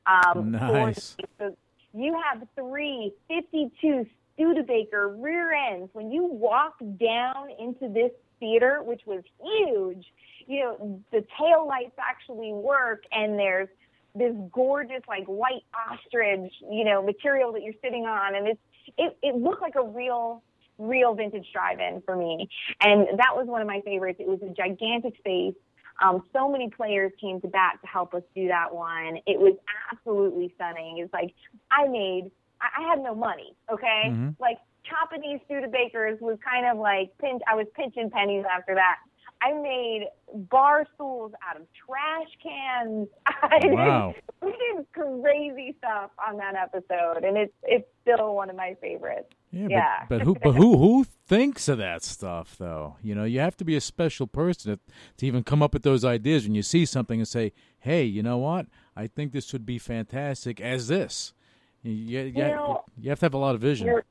[0.06, 1.16] Um, Nice.
[1.38, 1.56] so
[1.92, 5.90] you have three 52 Studebaker rear ends.
[5.92, 10.06] When you walk down into this theater, which was huge,
[10.46, 13.68] you know, the tail lights actually work and there's
[14.14, 18.61] this gorgeous like white ostrich, you know, material that you're sitting on and it's
[18.98, 20.42] it, it looked like a real
[20.79, 22.48] real vintage drive-in for me.
[22.81, 24.18] And that was one of my favorites.
[24.18, 25.55] It was a gigantic space.
[26.03, 29.18] Um, so many players came to bat to help us do that one.
[29.26, 29.55] It was
[29.92, 30.98] absolutely stunning.
[30.98, 31.35] It's like
[31.70, 34.05] I made I, I had no money, okay?
[34.07, 34.35] Mhm.
[34.40, 38.96] Like chopping these Studebakers was kind of like pinch I was pinching pennies after that.
[39.42, 40.07] I made
[40.50, 43.09] bar stools out of trash cans.
[43.26, 44.14] I did- Wow.
[44.42, 49.29] we did crazy stuff on that episode, and it's it's still one of my favorites.
[49.50, 50.05] Yeah, Yeah.
[50.09, 52.96] But, but who but who who thinks of that stuff though?
[53.03, 54.81] You know, you have to be a special person to,
[55.18, 58.22] to even come up with those ideas when you see something and say, "Hey, you
[58.22, 58.66] know what?
[58.94, 61.33] I think this would be fantastic as this."
[61.83, 63.87] You, you, you, know, you have to have a lot of vision.
[63.87, 64.05] You're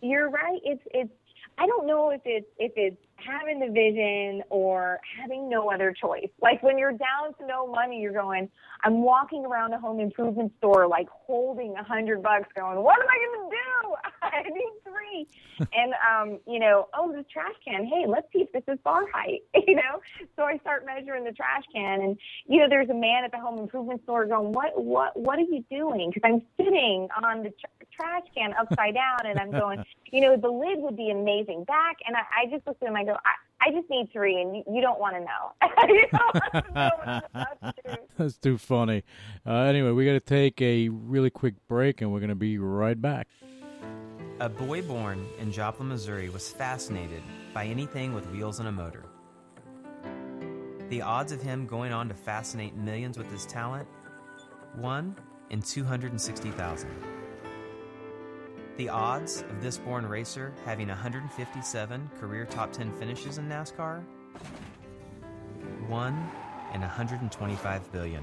[0.00, 0.60] you're right.
[0.64, 1.12] It's it's
[1.58, 6.28] I don't know if it's if it's having the vision or having no other choice.
[6.40, 8.48] Like when you're down to no money, you're going,
[8.82, 13.06] I'm walking around a home improvement store, like holding a hundred bucks, going, what am
[13.08, 13.94] I going to do?
[14.22, 15.28] I need three.
[15.72, 17.86] and, um, you know, oh, the trash can.
[17.86, 20.00] Hey, let's see if this is bar height, you know?
[20.36, 23.38] So I start measuring the trash can and, you know, there's a man at the
[23.38, 26.12] home improvement store going, what, what, what are you doing?
[26.12, 30.36] Cause I'm sitting on the tr- trash can upside down and I'm going, you know,
[30.36, 31.96] the lid would be amazing back.
[32.06, 34.62] And I, I just look at I go, I, I just need three and you,
[34.72, 35.52] you don't want to know.
[35.88, 37.98] you don't know what I'm about to.
[38.18, 39.02] That's too funny.
[39.44, 42.58] Uh, anyway, we got to take a really quick break, and we're going to be
[42.58, 43.28] right back.
[44.40, 47.22] A boy born in Joplin, Missouri was fascinated
[47.54, 49.04] by anything with wheels and a motor.
[50.90, 53.88] The odds of him going on to fascinate millions with his talent?
[54.76, 55.16] 1
[55.50, 56.90] in 260,000.
[58.76, 64.04] The odds of this born racer having 157 career top 10 finishes in NASCAR?
[65.88, 66.30] 1
[66.74, 68.22] in 125 billion.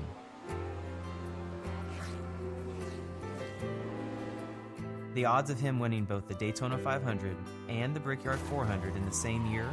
[5.16, 7.36] The odds of him winning both the Daytona 500
[7.68, 9.68] and the Brickyard 400 in the same year?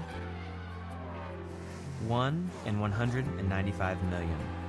[2.06, 4.59] 1 in 195 million.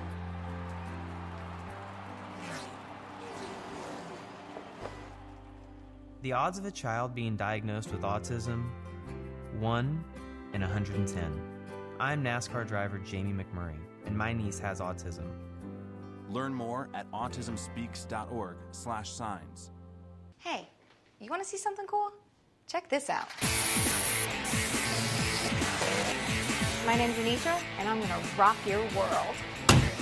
[6.22, 8.70] The odds of a child being diagnosed with autism?
[9.60, 10.04] 1
[10.54, 11.42] in 110.
[12.00, 15.26] I'm NASCAR driver Jamie McMurray, and my niece has autism.
[16.30, 19.72] Learn more at autismspeaks.org/signs.
[20.38, 20.70] Hey,
[21.20, 22.12] you want to see something cool?
[22.68, 23.28] Check this out.
[26.86, 29.36] My name's Anitra, and I'm gonna rock your world.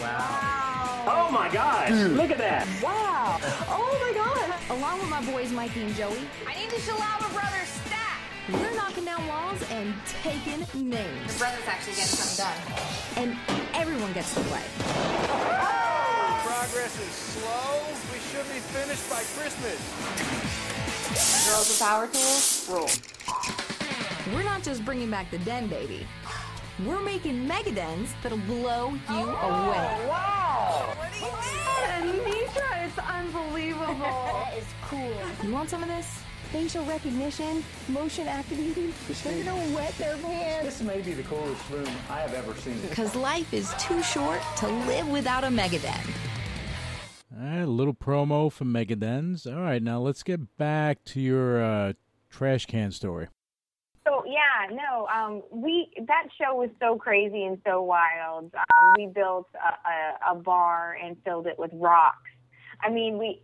[0.02, 1.06] Wow.
[1.08, 2.68] Oh my gosh, look at that.
[2.84, 3.40] Wow!
[3.70, 4.39] Oh my god!
[4.70, 8.20] Along with my boys Mikey and Joey, I need the Shalama brothers stat.
[8.54, 11.34] we're knocking down walls and taking names.
[11.34, 12.56] The brothers actually getting something done.
[13.18, 13.36] And
[13.74, 14.62] everyone gets to play.
[16.46, 17.82] Progress is slow.
[18.14, 19.80] We should be finished by Christmas.
[21.50, 24.36] Girls with power tools, rule.
[24.36, 26.06] We're not just bringing back the den, baby.
[26.86, 30.08] We're making mega dens that'll blow you oh, away.
[30.08, 30.39] Wow!
[31.22, 33.96] Anitra, it's unbelievable.
[34.40, 35.14] That is cool.
[35.44, 36.22] You want some of this?
[36.52, 38.92] Facial recognition, motion activating.
[39.24, 40.66] They're gonna wet their pants.
[40.66, 42.80] This may be the coolest room I have ever seen.
[42.90, 46.00] Because life is too short to live without a mega den.
[47.40, 49.46] All right, a little promo for Megadens.
[49.46, 51.94] All right, now let's get back to your uh,
[52.30, 53.28] trash can story.
[54.30, 58.54] Yeah, no, um, we that show was so crazy and so wild.
[58.54, 62.30] Um, we built a, a, a bar and filled it with rocks.
[62.84, 63.42] I mean, we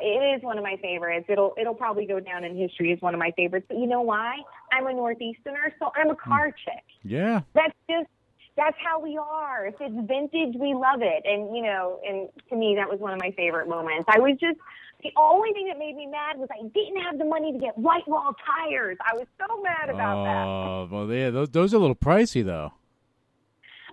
[0.00, 1.26] it is one of my favorites.
[1.28, 3.66] It'll it'll probably go down in history as one of my favorites.
[3.68, 4.36] But you know why?
[4.72, 6.84] I'm a northeasterner, so I'm a car chick.
[7.04, 7.42] Yeah.
[7.54, 8.08] That's just
[8.56, 9.66] that's how we are.
[9.66, 11.22] If it's vintage, we love it.
[11.24, 14.06] And you know, and to me, that was one of my favorite moments.
[14.08, 14.58] I was just
[15.02, 17.78] the only thing that made me mad was I didn't have the money to get
[17.78, 18.96] white wall tires.
[19.00, 20.44] I was so mad about that.
[20.44, 22.72] Oh, well, yeah, those, those are a little pricey, though.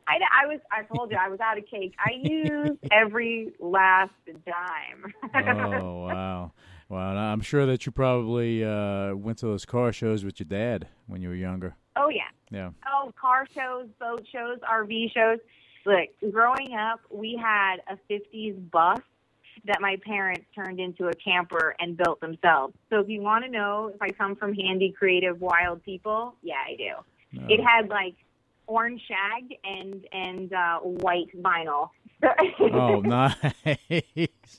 [0.08, 1.96] I, I was I told you I was out of cake.
[1.98, 5.13] I used every last dime.
[5.82, 6.52] oh, wow.
[6.88, 10.88] Wow, I'm sure that you probably uh, went to those car shows with your dad
[11.08, 11.76] when you were younger.
[11.96, 12.22] oh yeah.
[12.52, 12.70] Yeah.
[12.88, 15.39] Oh, car shows, boat shows, RV shows.
[15.86, 19.00] Look, growing up, we had a 50s bus
[19.67, 22.75] that my parents turned into a camper and built themselves.
[22.89, 26.56] So if you want to know if I come from handy, creative, wild people, yeah,
[26.67, 27.39] I do.
[27.39, 27.47] No.
[27.49, 28.15] It had like
[28.67, 31.89] orange shag and and uh, white vinyl.
[32.73, 33.36] Oh, nice.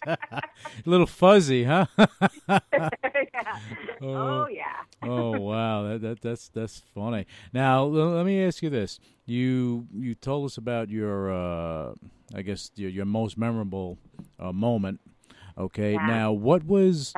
[0.05, 0.17] a
[0.85, 1.87] little fuzzy, huh?
[1.99, 2.59] yeah.
[4.03, 4.83] Oh yeah.
[5.03, 7.27] oh wow, that, that that's that's funny.
[7.53, 11.95] Now l- let me ask you this: you you told us about your, uh,
[12.35, 13.99] I guess your, your most memorable
[14.39, 15.01] uh, moment.
[15.59, 16.07] Okay, Yeah.
[16.07, 17.15] now what was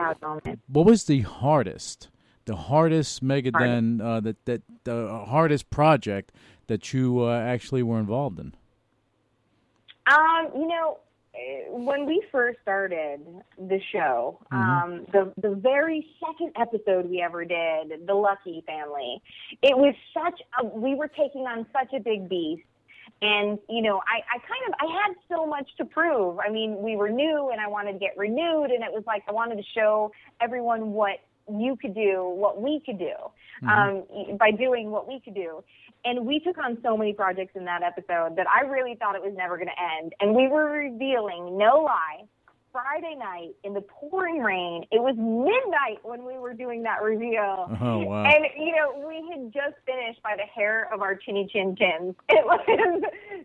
[0.68, 2.08] what was the hardest,
[2.44, 6.32] the hardest Megaden, uh, that that the hardest project
[6.68, 8.54] that you uh, actually were involved in?
[10.08, 10.98] Um, you know,
[11.34, 13.20] eh, when we first started
[13.58, 19.22] the show, um, the the very second episode we ever did, the Lucky Family,
[19.62, 22.62] it was such a we were taking on such a big beast.
[23.20, 26.38] And you know, I, I kind of I had so much to prove.
[26.38, 29.24] I mean, we were new, and I wanted to get renewed, and it was like
[29.28, 31.18] I wanted to show everyone what
[31.50, 33.14] you could do, what we could do,
[33.68, 34.04] um,
[34.38, 35.62] by doing what we could do.
[36.04, 39.22] And we took on so many projects in that episode that I really thought it
[39.22, 40.14] was never going to end.
[40.20, 42.24] And we were revealing, no lie,
[42.72, 44.84] Friday night in the pouring rain.
[44.92, 47.66] It was midnight when we were doing that reveal.
[47.80, 48.24] Oh, wow.
[48.24, 52.14] And you know, we had just finished by the hair of our chinny chin chins.
[52.28, 53.44] It was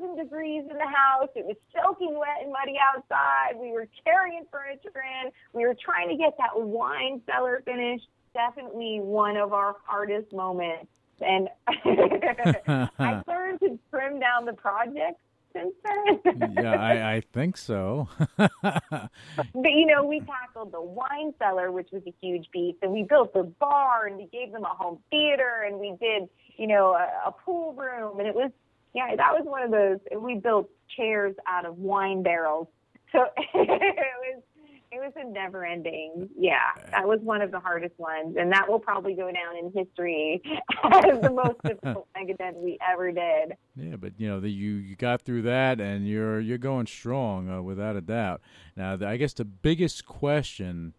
[0.00, 1.28] thousand degrees in the house.
[1.34, 3.58] It was soaking wet and muddy outside.
[3.60, 5.30] We were carrying furniture in.
[5.52, 8.08] We were trying to get that wine cellar finished.
[8.34, 10.86] Definitely one of our hardest moments.
[11.20, 15.20] And I learned to trim down the project
[15.52, 16.54] since then.
[16.62, 18.08] yeah, I, I think so.
[19.54, 23.02] But you know, we tackled the wine cellar, which was a huge beast, and we
[23.02, 26.94] built the bar, and we gave them a home theater, and we did, you know,
[26.94, 28.50] a, a pool room, and it was,
[28.94, 29.98] yeah, that was one of those.
[30.20, 32.68] We built chairs out of wine barrels,
[33.12, 33.24] so
[33.54, 33.96] it
[34.34, 34.42] was.
[34.92, 36.28] It was a never ending.
[36.36, 36.58] Yeah,
[36.90, 38.34] that was one of the hardest ones.
[38.36, 40.42] And that will probably go down in history
[40.84, 43.56] as the most difficult Megaden we ever did.
[43.76, 47.48] Yeah, but you know, the, you you got through that, and you're you're going strong
[47.48, 48.40] uh, without a doubt.
[48.76, 50.94] Now, the, I guess the biggest question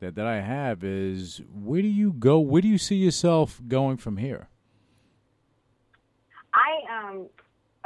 [0.00, 2.40] that that I have is, where do you go?
[2.40, 4.48] Where do you see yourself going from here?
[6.52, 7.28] I um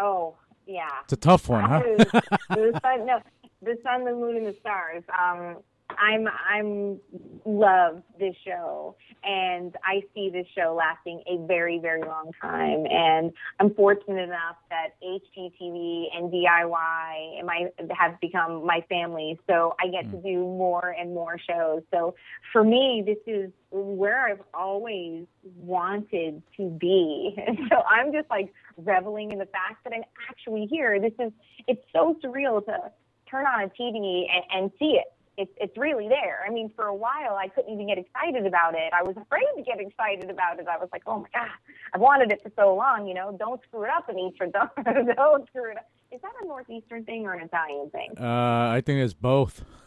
[0.00, 0.34] oh
[0.66, 0.88] yeah.
[1.04, 1.80] It's a tough one, huh?
[1.82, 3.20] the sun, no,
[3.62, 5.02] the sun, the moon, and the stars.
[5.18, 5.58] Um,
[6.00, 6.98] I'm I'm
[7.44, 12.86] love this show, and I see this show lasting a very very long time.
[12.90, 19.74] And I'm fortunate enough that HGTV and DIY and my have become my family, so
[19.78, 20.22] I get to mm.
[20.22, 21.82] do more and more shows.
[21.92, 22.14] So
[22.50, 27.34] for me, this is where I've always wanted to be.
[27.46, 30.98] And so I'm just like reveling in the fact that I'm actually here.
[30.98, 31.32] This is
[31.66, 32.90] it's so surreal to
[33.30, 35.12] turn on a TV and, and see it.
[35.36, 36.44] It's it's really there.
[36.46, 38.92] I mean, for a while I couldn't even get excited about it.
[38.92, 40.66] I was afraid to get excited about it.
[40.68, 41.50] I was like, oh my god,
[41.94, 43.06] I've wanted it for so long.
[43.06, 44.52] You know, don't screw it up, Anitra.
[44.52, 45.88] Don't don't screw it up.
[46.12, 48.10] Is that a northeastern thing or an Italian thing?
[48.18, 49.62] Uh, I think it's both.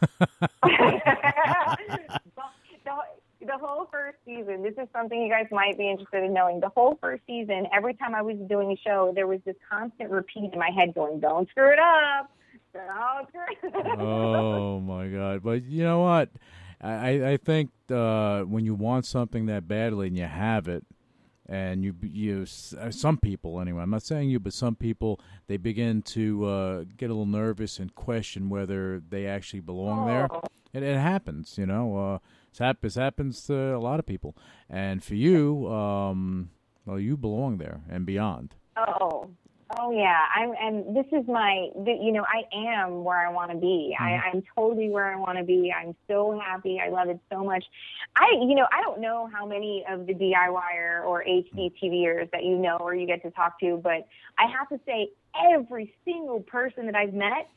[2.84, 2.96] the,
[3.46, 6.60] the whole first season, this is something you guys might be interested in knowing.
[6.60, 10.10] The whole first season, every time I was doing a show, there was this constant
[10.10, 12.30] repeat in my head going, don't screw it up.
[12.74, 13.98] Don't screw it up.
[13.98, 15.42] oh my god!
[15.42, 16.30] But you know what?
[16.80, 20.84] I I think uh, when you want something that badly and you have it,
[21.46, 22.46] and you you
[22.78, 23.82] uh, some people anyway.
[23.82, 27.78] I'm not saying you, but some people they begin to uh, get a little nervous
[27.78, 30.28] and question whether they actually belong there.
[30.72, 31.96] It, it happens, you know.
[31.96, 32.18] Uh,
[32.50, 34.36] it's hap- it happens to a lot of people,
[34.68, 36.50] and for you, um,
[36.84, 38.54] well, you belong there and beyond.
[38.76, 39.30] Oh,
[39.78, 40.20] oh yeah.
[40.34, 43.96] I'm, and this is my, the, you know, I am where I want to be.
[43.98, 44.36] I, mm-hmm.
[44.36, 45.72] I'm totally where I want to be.
[45.72, 46.80] I'm so happy.
[46.84, 47.64] I love it so much.
[48.16, 51.86] I, you know, I don't know how many of the DIYer or HD mm-hmm.
[51.86, 54.06] TVers that you know or you get to talk to, but
[54.38, 55.10] I have to say,
[55.52, 57.48] every single person that I've met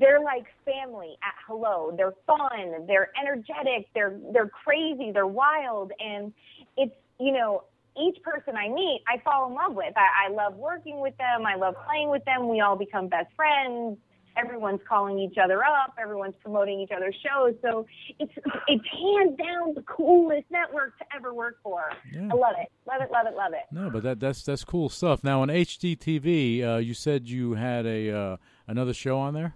[0.00, 6.32] they're like family at hello they're fun they're energetic they're they're crazy they're wild and
[6.76, 7.62] it's you know
[8.00, 9.94] each person i meet i fall in love with.
[9.96, 11.46] I, I love working with them.
[11.46, 12.48] I love playing with them.
[12.48, 13.98] We all become best friends.
[14.36, 15.94] Everyone's calling each other up.
[15.98, 17.54] Everyone's promoting each other's shows.
[17.62, 17.86] So
[18.18, 18.32] it's
[18.68, 21.84] it's hands down the coolest network to ever work for.
[22.12, 22.28] Yeah.
[22.30, 22.70] i love it.
[22.86, 23.64] Love it love it love it.
[23.70, 25.24] No, but that that's that's cool stuff.
[25.24, 28.36] Now on HGTV, uh, you said you had a uh,
[28.66, 29.54] another show on there.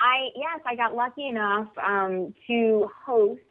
[0.00, 3.42] I yes, I got lucky enough um, to host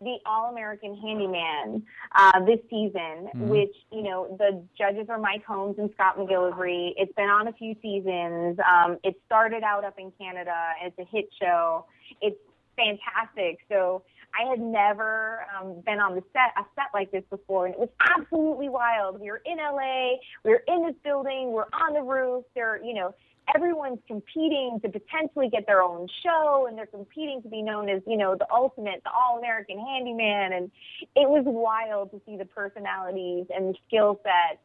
[0.00, 1.82] the All American Handyman
[2.14, 3.48] uh, this season, Mhm.
[3.48, 6.94] which you know the judges are Mike Holmes and Scott McGillivray.
[6.96, 8.58] It's been on a few seasons.
[8.60, 10.54] Um, it started out up in Canada.
[10.82, 11.84] It's a hit show.
[12.20, 12.38] It's
[12.76, 13.58] fantastic.
[13.68, 14.02] So
[14.38, 17.80] I had never um, been on the set a set like this before, and it
[17.80, 19.20] was absolutely wild.
[19.20, 20.18] We were in LA.
[20.44, 21.50] We were in this building.
[21.50, 22.44] We're on the roof.
[22.54, 23.14] There, you know,
[23.54, 28.02] everyone's competing to potentially get their own show and they're competing to be known as,
[28.06, 30.52] you know, the ultimate, the all American handyman.
[30.52, 30.70] And
[31.16, 34.60] it was wild to see the personalities and the skill sets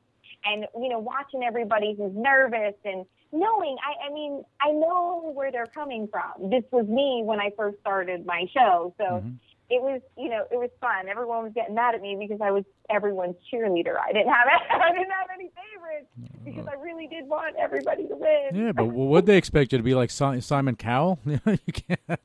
[0.45, 5.51] and, you know, watching everybody who's nervous and knowing, I, I mean, I know where
[5.51, 6.49] they're coming from.
[6.49, 8.93] This was me when I first started my show.
[8.97, 9.35] So mm-hmm.
[9.69, 11.07] it was, you know, it was fun.
[11.07, 13.95] Everyone was getting mad at me because I was everyone's cheerleader.
[13.97, 14.47] I didn't have,
[14.81, 16.71] I didn't have any favorites because mm.
[16.71, 18.49] I really did want everybody to win.
[18.53, 21.19] Yeah, but would they expect you to be like Simon Cowell?
[21.25, 21.39] you
[21.71, 22.19] can't.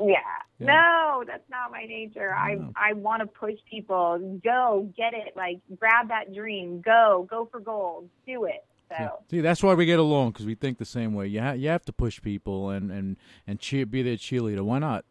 [0.00, 0.18] Yeah.
[0.58, 2.34] No, that's not my nature.
[2.34, 4.40] I I want to push people.
[4.42, 5.36] Go get it.
[5.36, 6.80] Like grab that dream.
[6.80, 8.08] Go go for gold.
[8.26, 8.64] Do it.
[8.88, 11.26] So See, that's why we get along because we think the same way.
[11.26, 14.62] You ha- you have to push people and and and cheer, be their cheerleader.
[14.62, 15.04] Why not?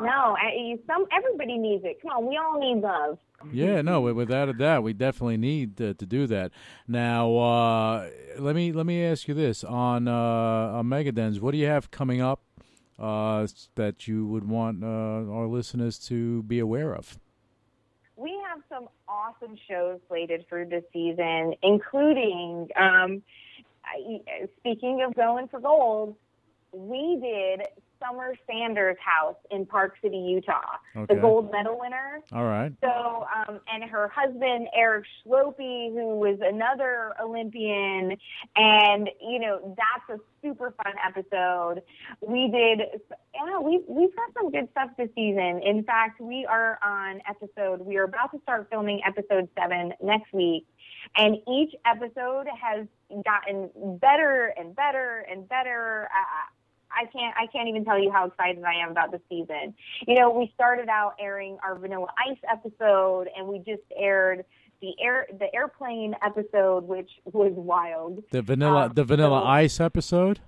[0.00, 2.00] No, I, some everybody needs it.
[2.02, 3.18] Come on, we all need love.
[3.50, 6.52] Yeah, no, without a doubt, we definitely need to, to do that.
[6.86, 11.58] Now, uh, let me let me ask you this on uh, on Megadens, what do
[11.58, 12.42] you have coming up
[12.98, 17.18] uh, that you would want uh, our listeners to be aware of?
[18.16, 22.68] We have some awesome shows slated for this season, including.
[22.76, 23.22] Um,
[24.58, 26.14] speaking of going for gold,
[26.72, 27.66] we did
[28.02, 30.60] Summer Sanders' house in Park City, Utah,
[30.96, 31.14] Okay.
[31.14, 32.20] the gold medal winner.
[32.32, 32.72] All right.
[32.82, 38.16] So, um, and her husband Erik Schlopy, who was another Olympian,
[38.56, 41.82] and you know that's a super fun episode.
[42.20, 42.82] We did,
[43.34, 45.60] yeah, we we've got some good stuff this season.
[45.64, 47.80] In fact, we are on episode.
[47.86, 50.66] We are about to start filming episode seven next week,
[51.16, 52.86] and each episode has
[53.24, 56.08] gotten better and better and better.
[56.10, 56.52] Uh,
[56.94, 59.74] I can't I can't even tell you how excited I am about the season.
[60.06, 64.44] You know, we started out airing our Vanilla Ice episode and we just aired
[64.80, 68.22] the air the airplane episode which was wild.
[68.30, 70.40] The vanilla Um, the Vanilla so- Ice episode.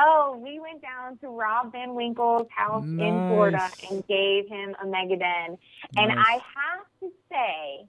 [0.00, 4.86] Oh, we went down to Rob Van Winkle's house in Florida and gave him a
[4.86, 5.56] Megaden.
[5.96, 6.18] And Nice.
[6.18, 7.86] I have to say,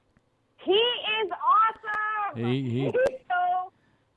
[0.63, 2.45] he is awesome.
[2.45, 2.93] He- he- He's
[3.27, 3.71] so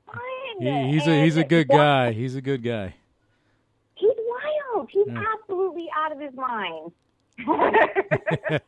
[0.07, 0.17] fun.
[0.61, 2.13] He, he's a he's a good guy.
[2.13, 2.95] He's a good guy.
[4.93, 5.23] He's Yeah.
[5.35, 6.93] absolutely out of his mind.
[7.39, 8.63] it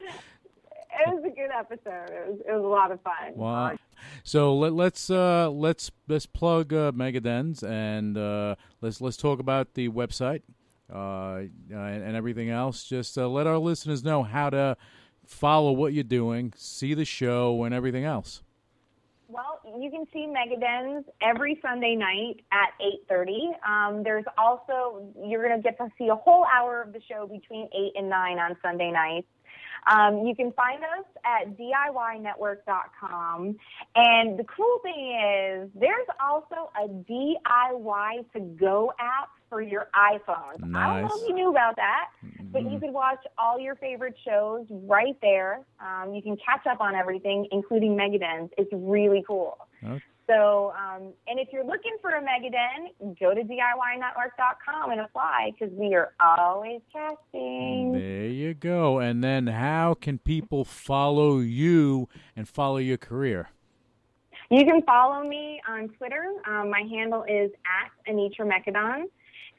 [1.09, 2.11] was a good episode.
[2.11, 3.35] It was, it was a lot of fun.
[3.35, 3.77] Wow.
[4.23, 9.75] So let, let's uh, let's let's plug uh, Megadens and uh, let's let's talk about
[9.75, 10.43] the website
[10.93, 12.85] uh, and, and everything else.
[12.85, 14.77] Just uh, let our listeners know how to
[15.27, 18.43] follow what you're doing, see the show, and everything else.
[19.35, 22.71] Well, you can see Megadens every Sunday night at
[23.11, 23.67] 8.30.
[23.69, 27.27] Um, there's also, you're going to get to see a whole hour of the show
[27.27, 29.27] between 8 and 9 on Sunday nights.
[29.91, 33.57] Um, you can find us at DIYnetwork.com.
[33.97, 40.75] And the cool thing is, there's also a DIY to go app for your iPhone.
[40.75, 42.07] I don't know if you knew about that,
[42.51, 45.61] but you could watch all your favorite shows right there.
[45.79, 48.51] Um, you can catch up on everything, including Megadens.
[48.59, 49.57] It's really cool.
[49.85, 50.03] Okay.
[50.27, 55.73] So, um, and if you're looking for a Megaden, go to DIYnetwork.com and apply because
[55.77, 57.93] we are always casting.
[57.93, 58.99] There you go.
[58.99, 63.51] And then how can people follow you and follow your career?
[64.51, 66.33] You can follow me on Twitter.
[66.49, 69.05] Um, my handle is at Anitra Mecadon.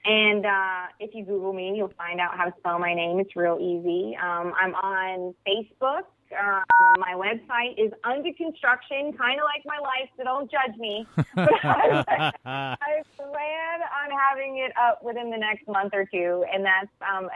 [0.06, 3.20] And uh, if you Google me, you'll find out how to spell my name.
[3.20, 4.16] It's real easy.
[4.16, 6.03] Um, I'm on Facebook.
[6.32, 6.62] Uh,
[6.97, 11.06] my website is under construction, kind of like my life, so don't judge me.
[11.36, 16.66] But I, I plan on having it up within the next month or two, and
[16.66, 17.30] that's um.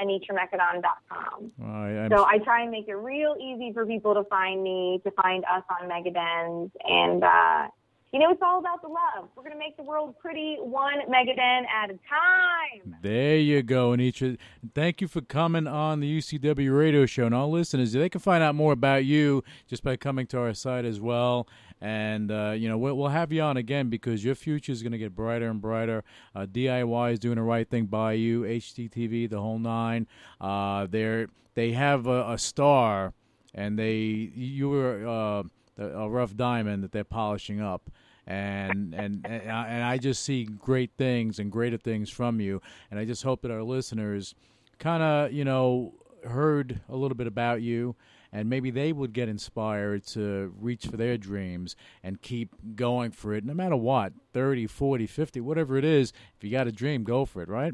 [1.61, 5.01] I, I'm So I try and make it real easy for people to find me,
[5.03, 7.67] to find us on Megadens, and uh,
[8.11, 9.29] you know, it's all about the love.
[9.35, 12.95] We're gonna make the world pretty, one Megaden at a time.
[13.01, 14.37] There you go, Anitra.
[14.73, 17.25] Thank you for coming on the UCW radio show.
[17.25, 20.53] And all listeners, they can find out more about you just by coming to our
[20.55, 21.47] site as well.
[21.81, 24.97] And, uh, you know, we'll, have you on again because your future is going to
[24.97, 26.03] get brighter and brighter.
[26.35, 30.05] Uh, DIY is doing the right thing by you, HGTV, the whole nine.
[30.41, 33.13] Uh, they're, they have a, a star,
[33.55, 35.43] and they you were uh,
[35.79, 37.89] a rough diamond that they're polishing up
[38.29, 42.99] and and and I, I just see great things and greater things from you, and
[42.99, 44.35] I just hope that our listeners
[44.77, 47.95] kind of you know heard a little bit about you.
[48.31, 53.33] And maybe they would get inspired to reach for their dreams and keep going for
[53.33, 56.13] it, no matter what 30, 40, 50, whatever it is.
[56.37, 57.73] If you got a dream, go for it, right?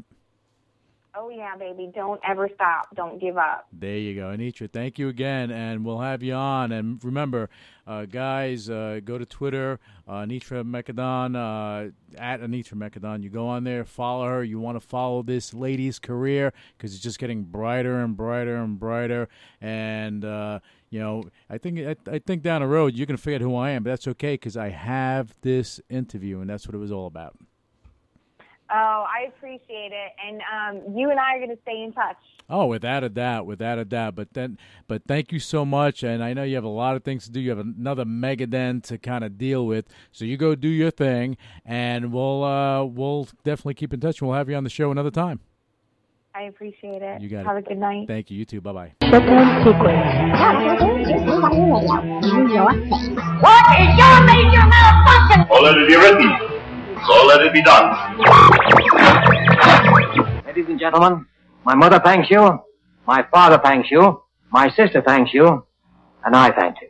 [1.18, 2.94] Oh yeah, baby, don't ever stop.
[2.94, 3.66] Don't give up.
[3.72, 4.70] There you go, Anitra.
[4.70, 6.72] Thank you again, and we'll have you on.
[6.72, 7.48] And remember,
[7.86, 13.22] uh, guys, uh, go to Twitter, uh, Anitra Mecadon, uh, at Anitra Mecadon.
[13.22, 14.44] You go on there, follow her.
[14.44, 18.78] You want to follow this lady's career because it's just getting brighter and brighter and
[18.78, 19.30] brighter.
[19.62, 20.60] And uh,
[20.90, 23.70] you know, I think I, I think down the road you're gonna forget who I
[23.70, 27.06] am, but that's okay because I have this interview, and that's what it was all
[27.06, 27.38] about.
[28.68, 32.16] Oh, I appreciate it, and um, you and I are gonna stay in touch.
[32.50, 34.14] Oh, without a doubt, without a doubt.
[34.16, 34.58] But then,
[34.88, 37.30] but thank you so much, and I know you have a lot of things to
[37.30, 37.40] do.
[37.40, 40.90] You have another mega den to kind of deal with, so you go do your
[40.90, 44.20] thing, and we'll uh, we'll definitely keep in touch.
[44.20, 45.40] and We'll have you on the show another time.
[46.34, 47.22] I appreciate it.
[47.22, 47.46] You got it.
[47.46, 48.06] Have a good night.
[48.08, 48.36] Thank you.
[48.36, 48.60] You too.
[48.60, 48.92] Bye bye.
[49.00, 49.14] What
[53.80, 55.46] is your major malfunction?
[55.48, 56.45] So let it be written.
[57.06, 58.18] So let it be done.
[60.46, 61.26] Ladies and gentlemen,
[61.64, 62.60] my mother thanks you,
[63.06, 65.64] My father thanks you, my sister thanks you,
[66.24, 66.85] and I thank you.